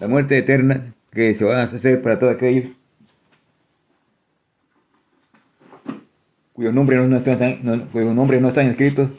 La 0.01 0.09
muerte 0.09 0.37
eterna 0.37 0.93
que 1.13 1.37
se 1.37 1.45
va 1.45 1.61
a 1.61 1.63
hacer 1.67 2.03
para 2.03 2.19
todos 2.19 2.35
aquellos 2.35 2.73
cuyos 6.55 6.73
nombres 6.73 7.07
no 7.07 7.17
están, 7.17 7.89
cuyos 7.93 8.15
nombres 8.15 8.41
no 8.41 8.49
están 8.49 8.69
escritos 8.69 9.11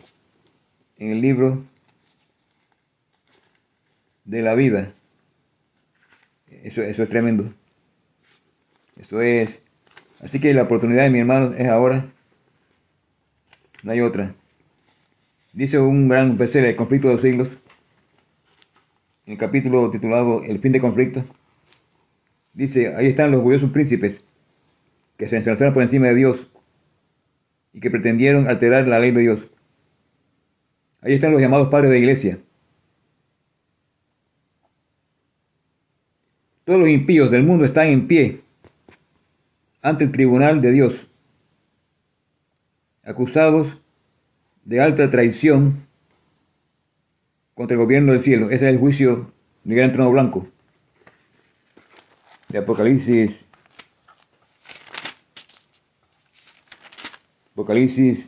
en 0.97 1.11
el 1.11 1.21
libro 1.21 1.63
de 4.23 4.41
la 4.41 4.55
vida. 4.55 4.93
Eso, 6.47 6.81
eso 6.81 7.03
es 7.03 7.09
tremendo. 7.09 7.53
Eso 8.97 9.21
es. 9.21 9.49
Así 10.21 10.39
que 10.39 10.53
la 10.53 10.63
oportunidad 10.63 11.03
de 11.03 11.09
mi 11.09 11.19
hermano 11.19 11.53
es 11.53 11.67
ahora. 11.67 12.07
No 13.83 13.91
hay 13.91 14.01
otra. 14.01 14.33
Dice 15.51 15.77
un 15.77 16.07
gran 16.07 16.37
PC 16.37 16.67
el 16.67 16.75
conflicto 16.75 17.09
de 17.09 17.13
los 17.15 17.21
siglos, 17.21 17.49
en 19.25 19.33
el 19.33 19.37
capítulo 19.37 19.91
titulado 19.91 20.41
El 20.43 20.59
fin 20.59 20.71
de 20.71 20.81
conflicto. 20.81 21.23
Dice, 22.53 22.95
ahí 22.95 23.07
están 23.07 23.31
los 23.31 23.39
orgullosos 23.39 23.71
príncipes 23.71 24.21
que 25.17 25.27
se 25.27 25.37
ensalzaron 25.37 25.73
por 25.73 25.83
encima 25.83 26.07
de 26.07 26.15
Dios 26.15 26.54
y 27.75 27.81
que 27.81 27.91
pretendieron 27.91 28.47
alterar 28.47 28.87
la 28.87 28.99
ley 28.99 29.11
de 29.11 29.21
Dios. 29.21 29.39
Ahí 31.01 31.13
están 31.13 31.33
los 31.33 31.41
llamados 31.41 31.67
padres 31.67 31.91
de 31.91 31.99
iglesia. 31.99 32.39
Todos 36.63 36.79
los 36.79 36.89
impíos 36.89 37.29
del 37.29 37.43
mundo 37.43 37.65
están 37.65 37.87
en 37.87 38.07
pie 38.07 38.41
ante 39.81 40.05
el 40.05 40.11
tribunal 40.11 40.61
de 40.61 40.71
Dios, 40.71 40.93
acusados 43.03 43.67
de 44.63 44.81
alta 44.81 45.11
traición 45.11 45.85
contra 47.53 47.75
el 47.75 47.83
gobierno 47.83 48.13
del 48.13 48.23
cielo. 48.23 48.47
Ese 48.47 48.65
es 48.65 48.73
el 48.73 48.79
juicio 48.79 49.31
del 49.63 49.77
gran 49.77 49.91
trono 49.91 50.11
blanco 50.11 50.47
de 52.49 52.59
Apocalipsis 52.59 53.44
Apocalipsis 57.55 58.19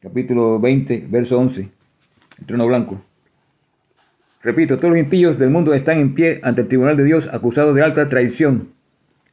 capítulo 0.00 0.58
20, 0.58 1.08
verso 1.10 1.38
11, 1.38 1.68
el 2.38 2.46
trono 2.46 2.66
blanco. 2.66 3.04
Repito, 4.42 4.78
todos 4.78 4.94
los 4.94 4.98
impíos 4.98 5.38
del 5.38 5.50
mundo 5.50 5.74
están 5.74 5.98
en 5.98 6.14
pie 6.14 6.40
ante 6.42 6.62
el 6.62 6.68
tribunal 6.68 6.96
de 6.96 7.04
Dios 7.04 7.28
acusados 7.30 7.74
de 7.74 7.82
alta 7.82 8.08
traición 8.08 8.70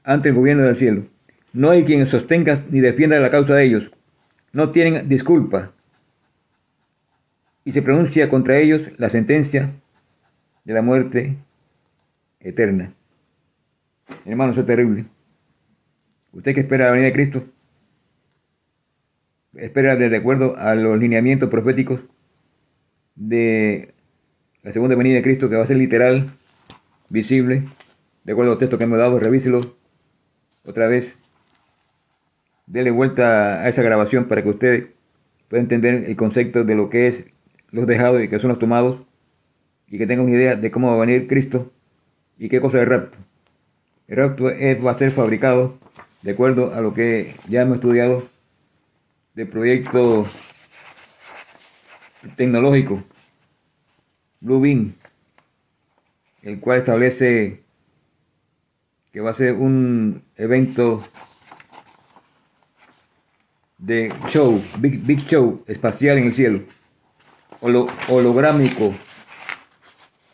ante 0.04 0.27
el 0.27 0.36
gobierno 0.36 0.63
del 0.63 0.77
cielo. 0.77 1.06
No 1.54 1.69
hay 1.69 1.86
quien 1.86 2.06
sostenga 2.08 2.65
ni 2.69 2.82
defienda 2.82 3.17
la 3.21 3.32
causa 3.32 3.56
de 3.56 3.63
ellos. 3.63 3.91
No 4.51 4.71
tienen 4.71 5.08
disculpa. 5.08 5.71
Y 7.63 7.71
se 7.71 7.82
pronuncia 7.82 8.27
contra 8.27 8.58
ellos 8.58 8.82
la 8.97 9.10
sentencia 9.10 9.71
de 10.65 10.73
la 10.73 10.82
muerte 10.82 11.38
eterna. 12.41 12.91
Hermano, 14.25 14.51
eso 14.51 14.62
es 14.62 14.67
terrible. 14.67 15.06
¿Usted 16.34 16.54
que 16.54 16.60
espera 16.60 16.88
la 16.88 16.91
venida 16.91 17.08
de 17.08 17.13
Cristo? 17.13 17.45
Espera 19.55 19.95
de 19.95 20.15
acuerdo 20.15 20.55
a 20.57 20.75
los 20.75 20.97
lineamientos 20.99 21.49
proféticos 21.49 21.99
de 23.15 23.93
la 24.63 24.71
segunda 24.71 24.95
venida 24.95 25.15
de 25.15 25.23
Cristo, 25.23 25.49
que 25.49 25.55
va 25.55 25.63
a 25.63 25.67
ser 25.67 25.77
literal, 25.77 26.31
visible, 27.09 27.63
de 28.23 28.31
acuerdo 28.31 28.53
al 28.53 28.57
texto 28.59 28.77
que 28.77 28.83
hemos 28.83 28.99
dado, 28.99 29.19
revíselo 29.19 29.75
otra 30.63 30.87
vez. 30.87 31.13
Dele 32.67 32.91
vuelta 32.91 33.61
a 33.61 33.69
esa 33.69 33.81
grabación 33.81 34.25
para 34.25 34.43
que 34.43 34.49
usted 34.49 34.87
pueda 35.49 35.61
entender 35.61 36.05
el 36.05 36.15
concepto 36.15 36.63
de 36.63 36.75
lo 36.75 36.89
que 36.89 37.07
es 37.07 37.15
los 37.71 37.87
dejados 37.87 38.21
y 38.21 38.27
que 38.27 38.39
son 38.39 38.49
los 38.49 38.59
tomados, 38.59 39.01
y 39.87 39.97
que 39.97 40.07
tenga 40.07 40.23
una 40.23 40.31
idea 40.31 40.55
de 40.55 40.71
cómo 40.71 40.87
va 40.87 40.95
a 40.95 41.05
venir 41.05 41.27
Cristo 41.27 41.71
y 42.37 42.47
qué 42.47 42.61
cosa 42.61 42.77
es 42.77 42.83
el 42.83 42.89
rapto. 42.89 43.17
El 44.07 44.17
rapto 44.17 44.45
va 44.45 44.91
a 44.91 44.97
ser 44.97 45.11
fabricado 45.11 45.77
de 46.21 46.31
acuerdo 46.31 46.73
a 46.73 46.81
lo 46.81 46.93
que 46.93 47.35
ya 47.49 47.63
hemos 47.63 47.75
estudiado 47.75 48.23
de 49.34 49.46
proyecto 49.46 50.28
tecnológico, 52.36 53.04
Bluebeam, 54.41 54.94
el 56.44 56.60
cual 56.60 56.80
establece 56.80 57.62
que 59.12 59.22
va 59.22 59.32
a 59.32 59.38
ser 59.38 59.54
un 59.54 60.24
evento 60.36 61.04
de 63.78 64.13
show, 64.30 64.62
big, 64.80 65.04
big 65.06 65.20
show 65.28 65.63
espacial 65.67 66.17
en 66.17 66.26
el 66.26 66.36
cielo, 66.36 66.62
holográmico, 67.62 68.94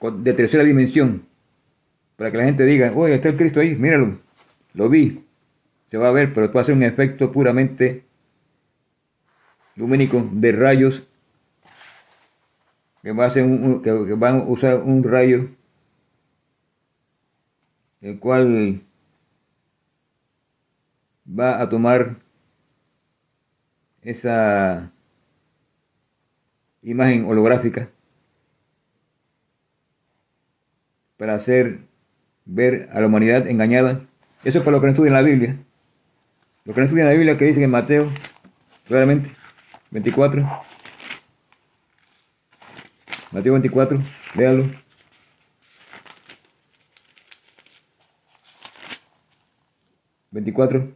de 0.02 0.34
tercera 0.34 0.64
dimensión, 0.64 1.26
para 2.16 2.32
que 2.32 2.38
la 2.38 2.44
gente 2.44 2.66
diga, 2.66 2.92
oye, 2.96 3.16
está 3.16 3.30
el 3.30 3.38
Cristo 3.38 3.60
ahí, 3.60 3.76
míralo, 3.76 4.20
lo 4.74 4.90
vi, 4.90 5.24
se 5.90 5.98
va 5.98 6.10
a 6.10 6.12
ver, 6.12 6.34
pero 6.34 6.52
va 6.52 6.62
a 6.62 6.66
ser 6.66 6.76
un 6.76 6.84
efecto 6.84 7.32
puramente 7.32 8.07
lumínico 9.78 10.28
de 10.34 10.52
rayos 10.52 11.04
que, 13.02 13.12
va 13.14 13.28
a 13.28 13.34
que, 13.34 13.44
van 14.18 14.42
a 14.42 14.44
usar 14.44 14.82
un 14.82 15.04
rayo 15.04 15.50
el 18.02 18.20
cual 18.20 18.82
va 21.28 21.62
a 21.62 21.70
tomar 21.70 22.18
esa 24.02 24.92
imagen 26.82 27.26
holográfica 27.26 27.90
para 31.18 31.36
hacer 31.36 31.80
ver 32.46 32.90
a 32.94 33.02
la 33.02 33.08
humanidad 33.08 33.48
engañada. 33.48 34.02
Eso 34.44 34.60
es 34.60 34.64
para 34.64 34.78
lo 34.78 34.82
que 34.82 34.88
no 34.88 34.92
estudia 34.94 35.10
en 35.10 35.14
la 35.14 35.22
Biblia. 35.22 35.58
Lo 36.64 36.74
que 36.74 36.80
no 36.80 36.86
estudia 36.86 37.04
en 37.04 37.10
la 37.10 37.16
Biblia 37.16 37.38
que 37.38 37.46
dice 37.46 37.64
en 37.64 37.72
Mateo, 37.72 38.10
claramente, 38.86 39.37
24. 39.92 40.46
Mateo 43.32 43.54
24, 43.54 43.98
léalo. 44.36 44.70
¿24? 50.32 50.94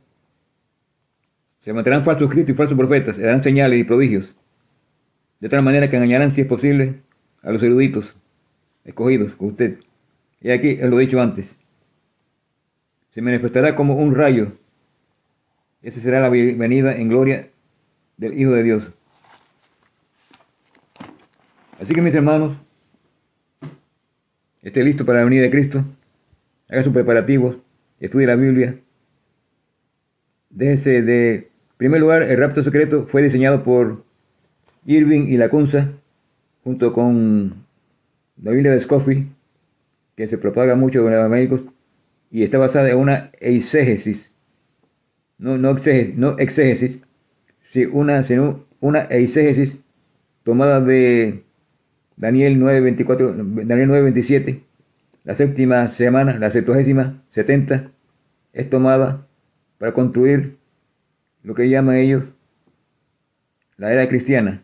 Se 1.62 1.74
mantendrán 1.74 2.04
falsos 2.04 2.30
cristos 2.30 2.54
y 2.54 2.58
falsos 2.58 2.78
profetas, 2.78 3.18
le 3.18 3.24
darán 3.24 3.44
señales 3.44 3.80
y 3.80 3.84
prodigios, 3.84 4.26
de 5.40 5.50
tal 5.50 5.62
manera 5.62 5.90
que 5.90 5.96
engañarán, 5.96 6.36
si 6.36 6.42
es 6.42 6.48
posible, 6.48 7.02
a 7.44 7.52
los 7.52 7.62
eruditos, 7.62 8.06
escogidos, 8.84 9.34
con 9.36 9.50
usted. 9.50 9.78
Y 10.42 10.52
aquí, 10.52 10.76
lo 10.78 11.00
he 11.00 11.06
dicho 11.06 11.22
antes, 11.22 11.46
se 13.14 13.22
manifestará 13.22 13.76
como 13.76 13.96
un 13.96 14.16
rayo. 14.16 14.54
Esa 15.82 16.00
será 16.00 16.20
la 16.20 16.30
venida 16.30 16.96
en 16.96 17.10
gloria 17.10 17.51
del 18.22 18.40
Hijo 18.40 18.52
de 18.52 18.64
Dios. 18.64 18.84
Así 21.82 21.92
que 21.92 22.02
mis 22.04 22.14
hermanos, 22.14 22.56
esté 24.62 24.84
listo 24.84 25.06
para 25.06 25.20
la 25.20 25.26
venida 25.26 25.42
de 25.42 25.50
Cristo, 25.50 25.84
haga 26.70 26.84
sus 26.84 26.94
preparativos, 26.94 27.58
estudie 28.00 28.28
la 28.28 28.36
Biblia. 28.36 28.78
Déjese 30.52 31.02
de, 31.02 31.50
primer 31.78 32.00
lugar, 32.00 32.22
el 32.22 32.38
rapto 32.38 32.64
secreto 32.64 33.08
fue 33.08 33.24
diseñado 33.24 33.64
por 33.64 34.04
Irving 34.86 35.28
y 35.28 35.38
Lacunza, 35.38 35.90
junto 36.64 36.94
con 36.94 37.66
la 38.40 38.52
Biblia 38.52 38.74
de 38.74 38.82
Scofield, 38.82 39.32
que 40.16 40.28
se 40.28 40.38
propaga 40.38 40.76
mucho 40.76 41.08
en 41.08 41.20
los 41.20 41.30
médicos, 41.30 41.62
y 42.30 42.44
está 42.44 42.60
basada 42.60 42.92
en 42.92 43.00
una 43.00 43.32
no, 45.40 45.58
no, 45.58 45.72
exégesis, 45.72 46.16
no 46.16 46.38
exégesis, 46.38 47.02
si 47.72 47.86
una, 47.86 48.26
una 48.80 49.02
eisegesis 49.10 49.78
tomada 50.44 50.82
de 50.82 51.44
Daniel 52.18 52.60
9.24, 52.60 53.66
Daniel 53.66 53.90
9.27, 53.90 54.62
la 55.24 55.36
séptima 55.36 55.92
semana, 55.92 56.38
la 56.38 56.52
septuagésima, 56.52 57.24
70, 57.32 57.92
es 58.54 58.70
tomada 58.70 59.28
para 59.78 59.94
construir 59.94 60.58
lo 61.44 61.56
que 61.56 61.70
llaman 61.70 61.96
ellos 61.96 62.24
la 63.78 63.92
era 63.92 64.08
cristiana, 64.08 64.62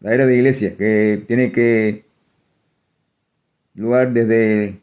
la 0.00 0.12
era 0.12 0.26
de 0.26 0.36
iglesia, 0.36 0.76
que 0.76 1.24
tiene 1.26 1.52
que 1.52 2.04
lugar 3.74 4.12
desde 4.12 4.80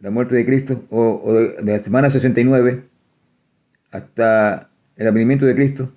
la 0.00 0.10
muerte 0.10 0.34
de 0.34 0.44
Cristo 0.44 0.84
o, 0.90 1.32
de, 1.32 1.62
la 1.62 1.84
semana 1.84 2.10
69 2.10 2.82
hasta 3.92 4.70
el 4.96 5.06
advenimiento 5.06 5.46
de 5.46 5.54
Cristo, 5.54 5.92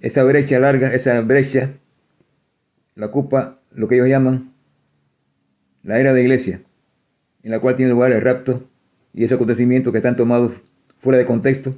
esa 0.00 0.24
brecha 0.24 0.58
larga, 0.58 0.94
esa 0.94 1.20
brecha, 1.20 1.74
la 2.94 3.06
ocupa 3.06 3.58
lo 3.72 3.88
que 3.88 3.96
ellos 3.96 4.08
llaman 4.08 4.52
la 5.82 6.00
era 6.00 6.12
de 6.12 6.22
iglesia, 6.22 6.60
en 7.42 7.50
la 7.50 7.60
cual 7.60 7.76
tiene 7.76 7.92
lugar 7.92 8.12
el 8.12 8.20
rapto 8.20 8.68
y 9.14 9.24
esos 9.24 9.36
acontecimientos 9.36 9.92
que 9.92 9.98
están 9.98 10.16
tomados 10.16 10.52
fuera 10.98 11.18
de 11.18 11.26
contexto, 11.26 11.76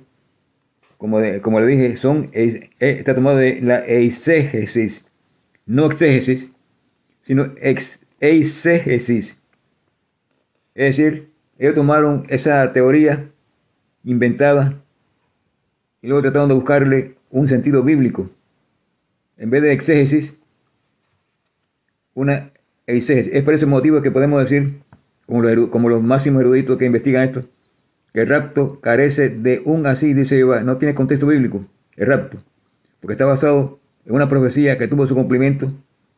como, 0.96 1.20
como 1.42 1.60
le 1.60 1.66
dije, 1.66 1.96
son, 1.96 2.30
está 2.32 3.14
tomado 3.14 3.36
de 3.36 3.60
la 3.60 3.84
eisegesis, 3.86 5.04
no 5.66 5.86
exégesis, 5.86 6.48
sino 7.22 7.52
ex. 7.60 8.00
Es 8.20 8.66
decir, 10.74 11.28
ellos 11.58 11.74
tomaron 11.74 12.26
esa 12.28 12.72
teoría 12.72 13.30
inventada 14.02 14.82
y 16.02 16.08
luego 16.08 16.22
trataron 16.22 16.48
de 16.48 16.54
buscarle 16.54 17.17
un 17.30 17.48
sentido 17.48 17.82
bíblico. 17.82 18.30
En 19.36 19.50
vez 19.50 19.62
de 19.62 19.72
exégesis, 19.72 20.34
una 22.14 22.50
eisegesis. 22.86 23.32
Es 23.32 23.44
por 23.44 23.54
ese 23.54 23.66
motivo 23.66 24.02
que 24.02 24.10
podemos 24.10 24.42
decir, 24.42 24.80
como 25.26 25.42
los, 25.42 25.68
como 25.68 25.88
los 25.88 26.02
máximos 26.02 26.40
eruditos 26.40 26.78
que 26.78 26.86
investigan 26.86 27.24
esto, 27.24 27.44
que 28.12 28.22
el 28.22 28.28
rapto 28.28 28.80
carece 28.80 29.28
de 29.28 29.62
un 29.64 29.86
así, 29.86 30.14
dice 30.14 30.36
Jehová, 30.36 30.62
no 30.62 30.78
tiene 30.78 30.94
contexto 30.94 31.26
bíblico, 31.26 31.64
el 31.96 32.06
rapto, 32.06 32.38
porque 33.00 33.12
está 33.12 33.26
basado 33.26 33.78
en 34.06 34.14
una 34.14 34.28
profecía 34.28 34.78
que 34.78 34.88
tuvo 34.88 35.06
su 35.06 35.14
cumplimiento 35.14 35.70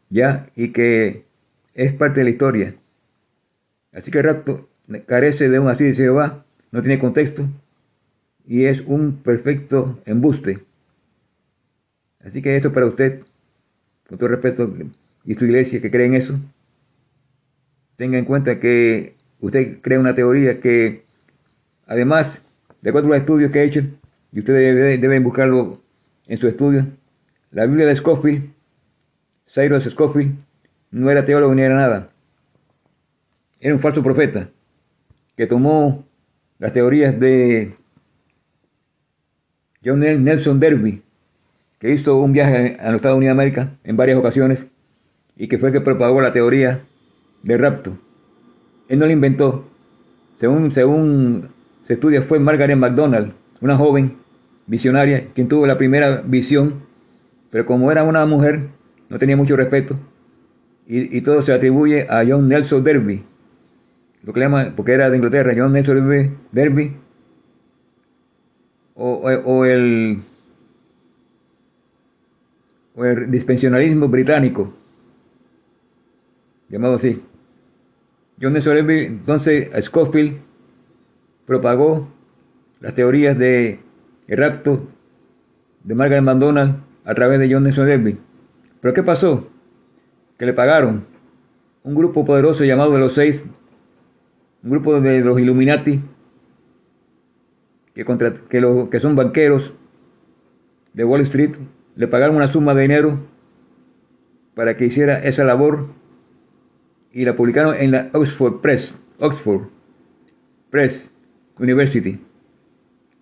ya 0.08 0.48
y 0.54 0.68
que 0.68 1.24
es 1.74 1.92
parte 1.92 2.20
de 2.20 2.24
la 2.24 2.30
historia. 2.30 2.74
Así 3.92 4.11
que 4.11 4.18
el 4.18 4.24
rapto 4.24 4.68
carece 5.06 5.48
de 5.48 5.58
un 5.58 5.68
así, 5.68 5.84
dice 5.84 6.04
Jehová, 6.04 6.44
no 6.70 6.82
tiene 6.82 6.98
contexto 6.98 7.46
y 8.46 8.64
es 8.64 8.80
un 8.86 9.16
perfecto 9.16 9.98
embuste. 10.06 10.61
Así 12.24 12.42
que 12.42 12.56
esto 12.56 12.72
para 12.72 12.86
usted, 12.86 13.22
con 14.08 14.18
todo 14.18 14.28
respeto, 14.28 14.72
y 15.24 15.34
su 15.34 15.44
iglesia 15.44 15.80
que 15.80 15.90
cree 15.90 16.06
en 16.06 16.14
eso, 16.14 16.34
tenga 17.96 18.18
en 18.18 18.24
cuenta 18.24 18.60
que 18.60 19.14
usted 19.40 19.78
crea 19.80 20.00
una 20.00 20.14
teoría 20.14 20.60
que 20.60 21.04
Además, 21.90 22.28
de 22.82 22.90
acuerdo 22.90 23.08
a 23.08 23.10
los 23.10 23.18
estudios 23.18 23.50
que 23.50 23.58
he 23.58 23.64
hecho, 23.64 23.80
y 24.30 24.38
ustedes 24.38 25.00
deben 25.00 25.24
buscarlo 25.24 25.82
en 26.28 26.38
su 26.38 26.46
estudio, 26.46 26.86
la 27.50 27.66
Biblia 27.66 27.84
de 27.84 27.96
Scofield, 27.96 28.48
Cyrus 29.52 29.90
Scofield, 29.90 30.36
no 30.92 31.10
era 31.10 31.24
teólogo 31.24 31.52
ni 31.52 31.62
era 31.62 31.74
nada. 31.74 32.10
Era 33.58 33.74
un 33.74 33.80
falso 33.80 34.04
profeta 34.04 34.48
que 35.36 35.48
tomó 35.48 36.04
las 36.60 36.72
teorías 36.72 37.18
de 37.18 37.74
John 39.84 39.98
Nelson 39.98 40.60
Derby, 40.60 41.02
que 41.80 41.92
hizo 41.92 42.16
un 42.18 42.32
viaje 42.32 42.76
a 42.80 42.86
los 42.86 42.96
Estados 42.96 43.16
Unidos 43.16 43.36
de 43.36 43.42
América 43.42 43.70
en 43.82 43.96
varias 43.96 44.18
ocasiones 44.18 44.64
y 45.36 45.48
que 45.48 45.58
fue 45.58 45.70
el 45.70 45.72
que 45.72 45.80
propagó 45.80 46.20
la 46.20 46.32
teoría 46.32 46.82
del 47.42 47.58
rapto. 47.58 47.98
Él 48.88 48.98
no 48.98 49.06
la 49.06 49.12
inventó. 49.12 49.64
Según, 50.38 50.72
según 50.72 51.48
estudia 51.88 52.22
fue 52.22 52.38
Margaret 52.38 52.76
MacDonald, 52.76 53.32
una 53.60 53.76
joven 53.76 54.16
visionaria, 54.66 55.26
quien 55.34 55.48
tuvo 55.48 55.66
la 55.66 55.78
primera 55.78 56.22
visión, 56.24 56.82
pero 57.50 57.66
como 57.66 57.90
era 57.90 58.04
una 58.04 58.24
mujer, 58.26 58.68
no 59.08 59.18
tenía 59.18 59.36
mucho 59.36 59.56
respeto, 59.56 59.96
y, 60.86 61.20
todo 61.20 61.42
se 61.42 61.52
atribuye 61.52 62.06
a 62.10 62.24
John 62.26 62.48
Nelson 62.48 62.82
Derby, 62.82 63.22
lo 64.24 64.32
que 64.32 64.40
le 64.40 64.46
llama, 64.46 64.72
porque 64.74 64.92
era 64.92 65.08
de 65.08 65.16
Inglaterra, 65.16 65.52
John 65.56 65.72
Nelson 65.72 66.36
Derby, 66.50 66.96
o, 68.96 69.64
el, 69.64 70.18
o 72.95 73.05
el 73.05 73.30
dispensionalismo 73.30 74.09
británico, 74.09 74.72
llamado 76.68 76.97
así. 76.97 77.22
John 78.41 78.55
Nelson 78.55 78.74
Derby, 78.74 79.05
entonces 79.05 79.68
Scofield, 79.84 80.38
propagó 81.47 82.09
las 82.80 82.95
teorías 82.95 83.36
de 83.38 83.80
el 84.28 84.38
rapto 84.38 84.86
de 85.84 85.95
Margaret 85.95 86.22
McDonald 86.22 86.76
a 87.05 87.14
través 87.14 87.41
de 87.41 87.53
John 87.53 87.64
Nelson 87.64 87.86
Derby. 87.86 88.18
Pero 88.80 88.95
¿qué 88.95 89.03
pasó? 89.03 89.49
Que 90.38 90.47
le 90.47 90.53
pagaron 90.53 91.05
un 91.82 91.95
grupo 91.95 92.24
poderoso 92.24 92.64
llamado 92.64 92.93
de 92.93 92.99
los 92.99 93.14
seis, 93.14 93.45
un 94.62 94.70
grupo 94.70 95.01
de 95.01 95.20
los 95.20 95.38
Illuminati, 95.41 96.01
que, 97.95 98.05
contra, 98.05 98.32
que, 98.49 98.88
que 98.91 99.01
son 99.01 99.16
banqueros 99.16 99.72
de 100.93 101.05
Wall 101.05 101.22
Street, 101.22 101.57
le 102.01 102.09
pagaron 102.09 102.36
una 102.36 102.51
suma 102.51 102.72
de 102.72 102.80
dinero 102.80 103.18
para 104.55 104.74
que 104.74 104.86
hiciera 104.86 105.18
esa 105.18 105.44
labor 105.44 105.88
y 107.12 107.26
la 107.26 107.36
publicaron 107.36 107.74
en 107.74 107.90
la 107.90 108.09
Oxford 108.14 108.62
Press, 108.62 108.94
Oxford 109.18 109.64
Press, 110.70 111.11
University, 111.59 112.18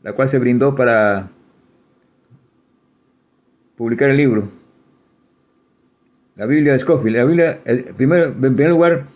la 0.04 0.12
cual 0.12 0.28
se 0.30 0.38
brindó 0.38 0.76
para 0.76 1.28
publicar 3.76 4.10
el 4.10 4.16
libro. 4.16 4.48
La 6.36 6.46
Biblia 6.46 6.74
de 6.74 6.78
Scofield. 6.78 7.16
La 7.16 7.24
Biblia, 7.24 7.60
primero, 7.96 8.26
en 8.26 8.54
primer 8.54 8.68
lugar, 8.68 9.06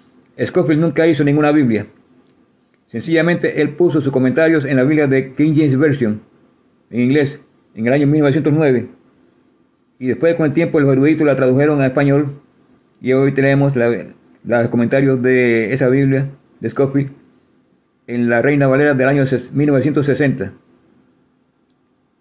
Scofield 0.44 0.80
nunca 0.80 1.06
hizo 1.06 1.22
ninguna 1.22 1.52
Biblia. 1.52 1.86
Sencillamente 2.88 3.62
él 3.62 3.76
puso 3.76 4.00
sus 4.00 4.12
comentarios 4.12 4.64
en 4.64 4.74
la 4.74 4.82
Biblia 4.82 5.06
de 5.06 5.34
King 5.34 5.52
James 5.54 5.78
Version, 5.78 6.20
en 6.90 7.00
inglés, 7.00 7.38
en 7.76 7.86
el 7.86 7.92
año 7.92 8.08
1909. 8.08 9.01
Y 10.02 10.08
después 10.08 10.34
con 10.34 10.46
el 10.46 10.52
tiempo 10.52 10.80
los 10.80 10.90
eruditos 10.90 11.24
la 11.24 11.36
tradujeron 11.36 11.80
a 11.80 11.86
español. 11.86 12.32
Y 13.00 13.12
hoy 13.12 13.30
tenemos 13.34 13.72
los 13.76 14.68
comentarios 14.68 15.22
de 15.22 15.72
esa 15.72 15.88
Biblia 15.88 16.28
de 16.58 16.70
Scofield 16.70 17.12
en 18.08 18.28
la 18.28 18.42
Reina 18.42 18.66
Valera 18.66 18.94
del 18.94 19.08
año 19.08 19.24
1960, 19.52 20.54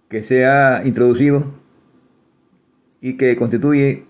que 0.09 0.21
se 0.21 0.45
ha 0.45 0.83
introducido 0.85 1.55
y 3.01 3.17
que 3.17 3.35
constituye 3.35 4.03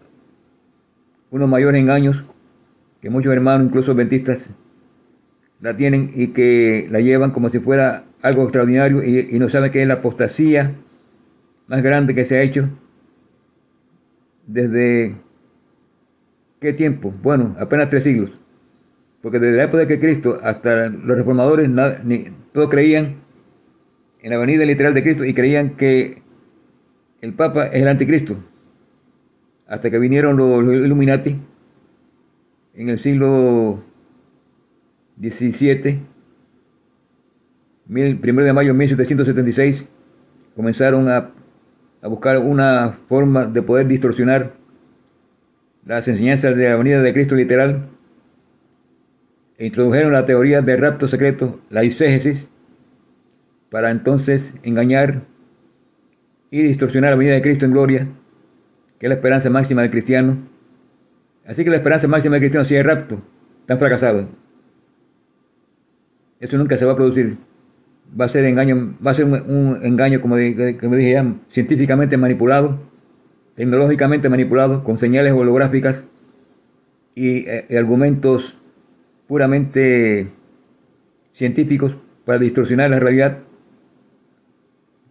unos 1.29 1.47
mayores 1.47 1.79
engaños 1.79 2.21
que 3.01 3.09
muchos 3.09 3.31
hermanos, 3.31 3.67
incluso 3.67 3.93
adventistas, 3.93 4.39
la 5.61 5.77
tienen 5.77 6.11
y 6.13 6.27
que 6.33 6.89
la 6.91 6.99
llevan 6.99 7.31
como 7.31 7.49
si 7.49 7.59
fuera 7.59 8.03
algo 8.21 8.43
extraordinario 8.43 9.01
y, 9.01 9.29
y 9.31 9.39
no 9.39 9.47
saben 9.47 9.71
que 9.71 9.81
es 9.81 9.87
la 9.87 9.93
apostasía 9.93 10.73
más 11.67 11.81
grande 11.81 12.13
que 12.13 12.25
se 12.25 12.35
ha 12.35 12.41
hecho 12.41 12.67
desde 14.47 15.15
qué 16.59 16.73
tiempo? 16.73 17.13
Bueno, 17.21 17.55
apenas 17.59 17.89
tres 17.89 18.03
siglos. 18.03 18.31
Porque 19.21 19.39
desde 19.39 19.57
la 19.57 19.63
época 19.63 19.79
de 19.79 19.87
que 19.87 19.99
Cristo 19.99 20.39
hasta 20.41 20.89
los 20.89 21.17
reformadores 21.17 21.69
ni, 22.03 22.25
todos 22.51 22.69
creían 22.69 23.17
en 24.21 24.29
la 24.29 24.37
venida 24.37 24.65
literal 24.65 24.93
de 24.93 25.03
Cristo 25.03 25.25
y 25.25 25.33
creían 25.33 25.75
que 25.75 26.21
el 27.21 27.33
Papa 27.33 27.67
es 27.67 27.81
el 27.81 27.87
anticristo. 27.87 28.37
Hasta 29.67 29.89
que 29.89 29.99
vinieron 29.99 30.37
los, 30.37 30.63
Illuminati 30.63 31.39
en 32.73 32.89
el 32.89 32.99
siglo 32.99 33.83
XVII, 35.19 35.99
primero 37.87 38.45
de 38.45 38.53
mayo 38.53 38.73
de 38.73 38.79
1776, 38.79 39.85
comenzaron 40.55 41.09
a, 41.09 41.31
a 42.01 42.07
buscar 42.07 42.39
una 42.39 42.99
forma 43.07 43.45
de 43.45 43.61
poder 43.61 43.87
distorsionar 43.87 44.53
las 45.85 46.07
enseñanzas 46.07 46.55
de 46.55 46.69
la 46.69 46.75
venida 46.75 47.01
de 47.01 47.13
Cristo 47.13 47.35
literal 47.35 47.89
e 49.57 49.67
introdujeron 49.67 50.11
la 50.11 50.25
teoría 50.25 50.61
del 50.61 50.81
rapto 50.81 51.07
secreto, 51.07 51.59
la 51.69 51.83
iségesis, 51.83 52.45
para 53.69 53.91
entonces 53.91 54.41
engañar 54.63 55.21
y 56.49 56.61
distorsionar 56.63 57.11
la 57.11 57.17
vida 57.17 57.33
de 57.33 57.41
Cristo 57.41 57.65
en 57.65 57.71
gloria, 57.71 58.07
que 58.99 59.05
es 59.05 59.09
la 59.09 59.15
esperanza 59.15 59.49
máxima 59.49 59.83
del 59.83 59.91
cristiano. 59.91 60.37
Así 61.45 61.63
que 61.63 61.69
la 61.69 61.77
esperanza 61.77 62.07
máxima 62.07 62.35
del 62.35 62.41
cristiano 62.41 62.65
si 62.65 62.75
es 62.75 62.85
rapto, 62.85 63.21
están 63.61 63.79
fracasados. 63.79 64.25
Eso 66.39 66.57
nunca 66.57 66.77
se 66.77 66.85
va 66.85 66.93
a 66.93 66.95
producir. 66.95 67.37
Va 68.19 68.25
a 68.25 68.29
ser 68.29 68.43
engaño, 68.45 68.95
va 69.05 69.11
a 69.11 69.15
ser 69.15 69.25
un, 69.25 69.79
engaño, 69.83 70.21
como, 70.21 70.35
dije 70.35 71.11
ya, 71.11 71.33
científicamente 71.51 72.17
manipulado, 72.17 72.79
tecnológicamente 73.55 74.27
manipulado, 74.27 74.83
con 74.83 74.99
señales 74.99 75.33
holográficas 75.33 76.03
y 77.15 77.47
eh, 77.47 77.77
argumentos 77.77 78.55
puramente 79.27 80.27
científicos 81.33 81.95
para 82.25 82.39
distorsionar 82.39 82.89
la 82.89 82.99
realidad, 82.99 83.39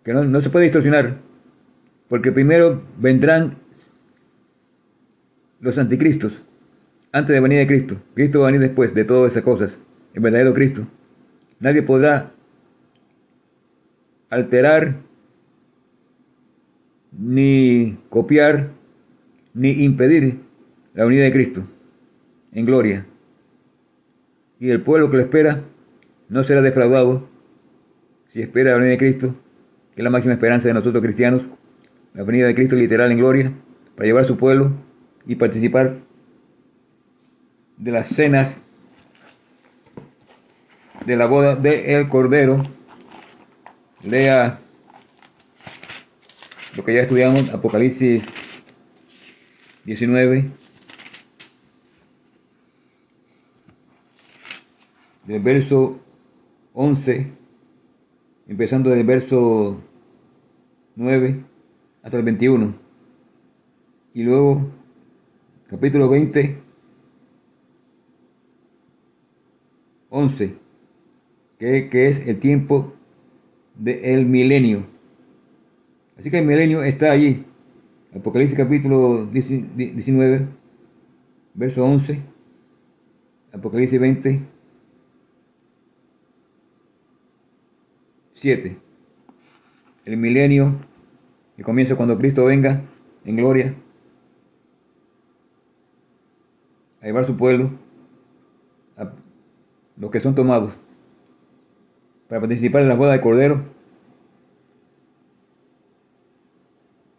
que 0.05 0.13
no, 0.13 0.41
se 0.41 0.51
puede 0.51 0.65
distorsionar, 0.65 1.19
porque 2.09 2.33
primero 2.33 2.83
vendrán 2.99 3.57
los 5.61 5.77
anticristos, 5.79 6.33
antes 7.13 7.35
de 7.35 7.41
venir 7.41 7.59
de 7.59 7.67
Cristo. 7.67 7.97
Cristo 8.15 8.41
va 8.41 8.49
a 8.49 8.51
venir 8.51 8.67
después 8.67 8.95
de 8.95 9.05
todas 9.05 9.33
esas 9.33 9.43
cosas, 9.43 9.73
el 10.15 10.21
verdadero 10.21 10.55
Cristo. 10.55 10.87
Nadie 11.59 11.83
podrá 11.83 12.33
alterar, 14.31 14.97
ni 17.13 17.99
copiar, 18.09 18.71
ni 19.53 19.71
impedir 19.85 20.39
la 20.95 21.07
unidad 21.07 21.25
de 21.25 21.33
Cristo 21.33 21.63
en 22.53 22.67
gloria. 22.67 23.07
Y 24.59 24.71
el 24.71 24.83
pueblo 24.83 25.11
que 25.11 25.17
lo 25.17 25.23
espera 25.23 25.63
no 26.29 26.45
será 26.45 26.63
defraudado 26.63 27.29
si 28.29 28.41
espera 28.41 28.71
la 28.71 28.77
venida 28.77 28.93
de 28.93 28.99
Cristo, 28.99 29.35
que 29.95 30.03
es 30.03 30.05
la 30.05 30.11
máxima 30.11 30.35
esperanza 30.35 30.69
de 30.69 30.75
nosotros 30.75 31.03
cristianos, 31.03 31.43
la 32.15 32.23
venida 32.23 32.47
de 32.47 32.55
Cristo 32.55 32.77
literal 32.77 33.11
en 33.11 33.19
gloria, 33.19 33.53
para 33.97 34.07
llevar 34.07 34.25
a 34.25 34.29
su 34.29 34.37
pueblo 34.37 34.73
y 35.27 35.35
participar 35.35 35.97
de 37.77 37.91
las 37.91 38.09
cenas 38.09 38.61
de 41.07 41.17
la 41.17 41.27
boda 41.27 41.57
del 41.57 41.81
el 41.87 42.09
Cordero. 42.09 42.63
Lea 44.03 44.59
lo 46.75 46.85
que 46.85 46.95
ya 46.95 47.03
estudiamos, 47.03 47.51
Apocalipsis 47.51 48.23
19, 49.85 50.51
del 55.27 55.43
verso 55.43 56.01
11, 56.73 57.31
empezando 58.49 58.89
del 58.89 59.05
verso 59.05 59.83
9 60.97 61.45
hasta 62.03 62.17
el 62.17 62.23
21. 62.23 62.75
Y 64.15 64.23
luego, 64.23 64.71
capítulo 65.69 66.09
20, 66.09 66.57
11, 70.09 70.55
que, 71.59 71.91
que 71.91 72.09
es 72.09 72.27
el 72.27 72.41
tiempo 72.41 72.95
del 73.81 74.27
milenio. 74.27 74.85
Así 76.19 76.31
que 76.31 76.39
el 76.39 76.47
milenio 76.47 76.83
está 76.83 77.11
allí. 77.11 77.45
Apocalipsis 78.15 78.57
capítulo 78.57 79.27
19, 79.27 80.47
verso 81.55 81.85
11, 81.85 82.21
Apocalipsis 83.53 84.01
20, 84.01 84.41
7. 88.35 88.77
El 90.05 90.17
milenio, 90.17 90.75
el 91.57 91.65
comienzo 91.65 91.97
cuando 91.97 92.19
Cristo 92.19 92.45
venga 92.45 92.83
en 93.25 93.37
gloria 93.37 93.75
a 97.01 97.07
llevar 97.07 97.27
su 97.27 97.37
pueblo, 97.37 97.71
a 98.97 99.11
los 99.97 100.11
que 100.11 100.21
son 100.21 100.35
tomados, 100.35 100.73
para 102.29 102.41
participar 102.41 102.83
en 102.83 102.89
la 102.89 102.95
boda 102.95 103.13
de 103.13 103.21
Cordero. 103.21 103.70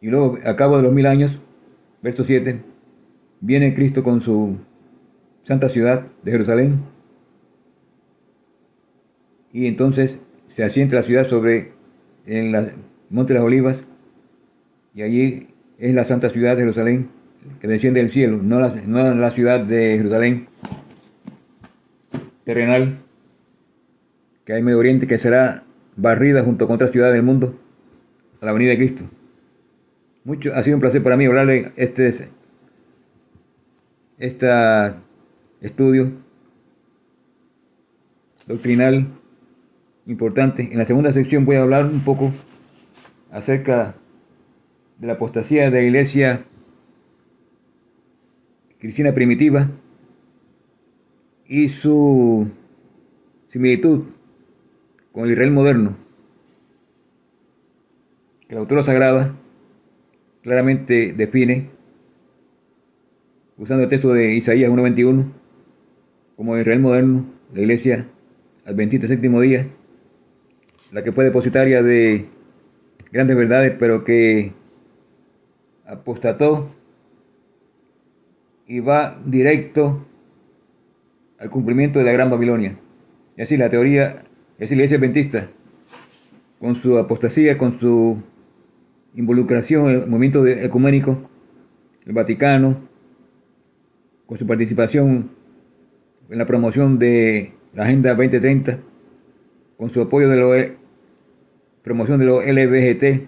Y 0.01 0.09
luego, 0.09 0.39
a 0.43 0.55
cabo 0.55 0.77
de 0.77 0.83
los 0.83 0.93
mil 0.93 1.05
años, 1.05 1.31
verso 2.01 2.23
7, 2.23 2.59
viene 3.39 3.75
Cristo 3.75 4.03
con 4.03 4.21
su 4.21 4.57
santa 5.43 5.69
ciudad 5.69 6.07
de 6.23 6.31
Jerusalén. 6.31 6.79
Y 9.53 9.67
entonces 9.67 10.11
se 10.55 10.63
asienta 10.63 10.95
la 10.95 11.03
ciudad 11.03 11.29
sobre 11.29 11.73
el 12.25 12.73
Monte 13.11 13.33
de 13.33 13.39
las 13.39 13.45
Olivas. 13.45 13.77
Y 14.95 15.03
allí 15.03 15.47
es 15.77 15.93
la 15.93 16.05
santa 16.05 16.31
ciudad 16.31 16.55
de 16.55 16.63
Jerusalén 16.63 17.09
que 17.59 17.67
desciende 17.67 18.01
del 18.01 18.11
cielo, 18.11 18.39
no 18.41 18.59
la, 18.59 18.69
no 18.69 19.13
la 19.13 19.31
ciudad 19.31 19.59
de 19.61 19.97
Jerusalén 19.97 20.47
terrenal 22.43 22.99
que 24.45 24.53
hay 24.53 24.59
en 24.59 24.65
Medio 24.65 24.79
Oriente 24.79 25.07
que 25.07 25.17
será 25.17 25.63
barrida 25.95 26.43
junto 26.43 26.67
con 26.67 26.75
otras 26.75 26.91
ciudades 26.91 27.13
del 27.13 27.23
mundo 27.23 27.55
a 28.41 28.45
la 28.45 28.51
venida 28.51 28.71
de 28.71 28.77
Cristo. 28.77 29.03
Mucho, 30.23 30.53
ha 30.53 30.63
sido 30.63 30.77
un 30.77 30.81
placer 30.81 31.01
para 31.01 31.17
mí 31.17 31.25
hablarle 31.25 31.71
este, 31.77 32.29
este 34.19 34.47
estudio 35.61 36.11
doctrinal 38.45 39.07
importante. 40.05 40.69
En 40.71 40.77
la 40.77 40.85
segunda 40.85 41.11
sección 41.11 41.43
voy 41.45 41.55
a 41.55 41.63
hablar 41.63 41.85
un 41.85 42.01
poco 42.01 42.31
acerca 43.31 43.95
de 44.99 45.07
la 45.07 45.13
apostasía 45.13 45.63
de 45.63 45.71
la 45.71 45.81
iglesia 45.81 46.43
cristiana 48.77 49.13
primitiva 49.13 49.69
y 51.47 51.69
su 51.69 52.47
similitud 53.49 54.03
con 55.11 55.25
el 55.25 55.31
Israel 55.31 55.51
moderno, 55.51 55.95
que 58.47 58.53
la 58.53 58.61
autora 58.61 58.83
sagrada 58.83 59.35
claramente 60.41 61.13
define, 61.13 61.69
usando 63.57 63.83
el 63.83 63.89
texto 63.89 64.13
de 64.13 64.35
Isaías 64.35 64.71
1.21, 64.71 65.25
como 66.35 66.57
Israel 66.57 66.79
moderno, 66.79 67.25
la 67.53 67.61
iglesia 67.61 68.07
adventista 68.65 69.07
séptimo 69.07 69.41
día, 69.41 69.67
la 70.91 71.03
que 71.03 71.11
fue 71.11 71.25
depositaria 71.25 71.83
de 71.83 72.25
grandes 73.11 73.37
verdades, 73.37 73.75
pero 73.79 74.03
que 74.03 74.53
apostató 75.85 76.71
y 78.67 78.79
va 78.79 79.21
directo 79.25 80.05
al 81.37 81.49
cumplimiento 81.49 81.99
de 81.99 82.05
la 82.05 82.13
Gran 82.13 82.29
Babilonia. 82.29 82.77
Y 83.37 83.41
así 83.41 83.57
la 83.57 83.69
teoría, 83.69 84.23
es 84.57 84.69
la 84.69 84.75
iglesia 84.75 84.97
adventista, 84.97 85.49
con 86.59 86.81
su 86.81 86.97
apostasía, 86.97 87.57
con 87.57 87.79
su 87.79 88.21
involucración 89.15 89.89
en 89.89 89.95
el 90.01 90.07
movimiento 90.07 90.45
ecuménico, 90.47 91.29
el 92.05 92.13
Vaticano, 92.13 92.77
con 94.25 94.37
su 94.37 94.47
participación 94.47 95.31
en 96.29 96.37
la 96.37 96.45
promoción 96.45 96.97
de 96.97 97.53
la 97.73 97.83
Agenda 97.83 98.11
2030, 98.11 98.79
con 99.77 99.91
su 99.91 100.01
apoyo 100.01 100.29
de 100.29 100.37
la 100.37 100.75
promoción 101.83 102.19
de 102.19 102.25
los 102.25 102.45
LBGT, 102.45 103.27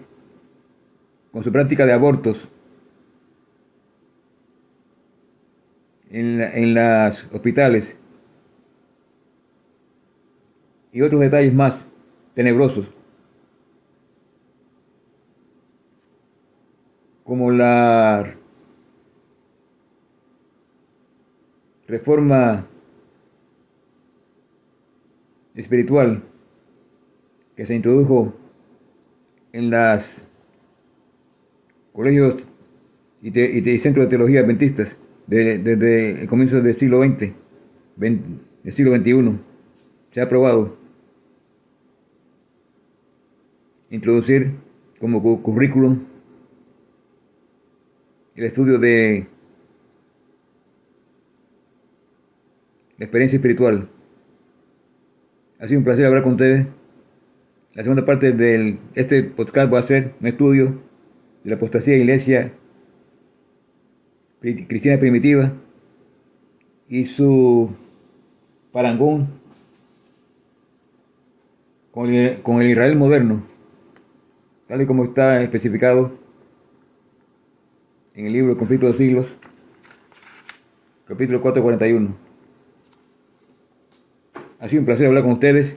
con 1.32 1.44
su 1.44 1.52
práctica 1.52 1.84
de 1.84 1.92
abortos. 1.92 2.48
En, 6.10 6.40
en 6.40 6.74
las 6.74 7.26
hospitales. 7.32 7.84
Y 10.92 11.02
otros 11.02 11.20
detalles 11.20 11.52
más 11.52 11.74
tenebrosos, 12.34 12.86
como 17.24 17.50
la 17.50 18.34
reforma 21.88 22.66
espiritual 25.54 26.22
que 27.56 27.66
se 27.66 27.74
introdujo 27.74 28.34
en 29.52 29.70
las 29.70 30.20
colegios 31.92 32.42
y, 33.22 33.30
centros 33.78 34.06
de 34.06 34.10
teología 34.10 34.40
adventistas 34.40 34.94
desde 35.26 36.22
el 36.22 36.28
comienzo 36.28 36.60
del 36.60 36.78
siglo 36.78 37.02
XX, 37.02 37.32
del 37.96 38.74
siglo 38.74 38.94
XXI, 38.96 39.38
se 40.12 40.20
ha 40.20 40.24
aprobado 40.24 40.76
introducir 43.90 44.52
como 45.00 45.22
currículum 45.42 46.00
el 48.36 48.44
estudio 48.44 48.78
de 48.78 49.26
la 52.98 53.04
experiencia 53.04 53.36
espiritual. 53.36 53.88
Ha 55.60 55.68
sido 55.68 55.78
un 55.78 55.84
placer 55.84 56.06
hablar 56.06 56.22
con 56.22 56.32
ustedes. 56.32 56.66
La 57.74 57.82
segunda 57.82 58.04
parte 58.04 58.32
de 58.32 58.78
este 58.94 59.22
podcast 59.22 59.72
va 59.72 59.80
a 59.80 59.86
ser 59.86 60.14
un 60.20 60.26
estudio 60.26 60.80
de 61.44 61.50
la 61.50 61.56
apostasía 61.56 61.94
de 61.94 61.98
la 61.98 62.04
iglesia 62.04 62.52
cristiana 64.40 65.00
primitiva 65.00 65.52
y 66.88 67.06
su 67.06 67.70
parangón 68.72 69.28
con 71.90 72.12
el, 72.12 72.42
con 72.42 72.60
el 72.60 72.70
Israel 72.70 72.96
moderno, 72.96 73.42
tal 74.68 74.82
y 74.82 74.86
como 74.86 75.04
está 75.04 75.42
especificado 75.42 76.23
en 78.14 78.26
el 78.26 78.32
libro 78.32 78.52
El 78.52 78.58
conflicto 78.58 78.86
de 78.86 78.92
los 78.92 78.98
siglos, 78.98 79.26
capítulo 81.06 81.40
441. 81.42 82.14
Ha 84.60 84.68
sido 84.68 84.80
un 84.80 84.86
placer 84.86 85.06
hablar 85.06 85.24
con 85.24 85.32
ustedes. 85.32 85.76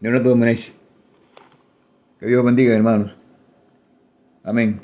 Leonardo 0.00 0.30
Domenech. 0.30 0.72
Que 2.20 2.26
Dios 2.26 2.44
bendiga, 2.44 2.74
hermanos. 2.74 3.14
Amén. 4.42 4.76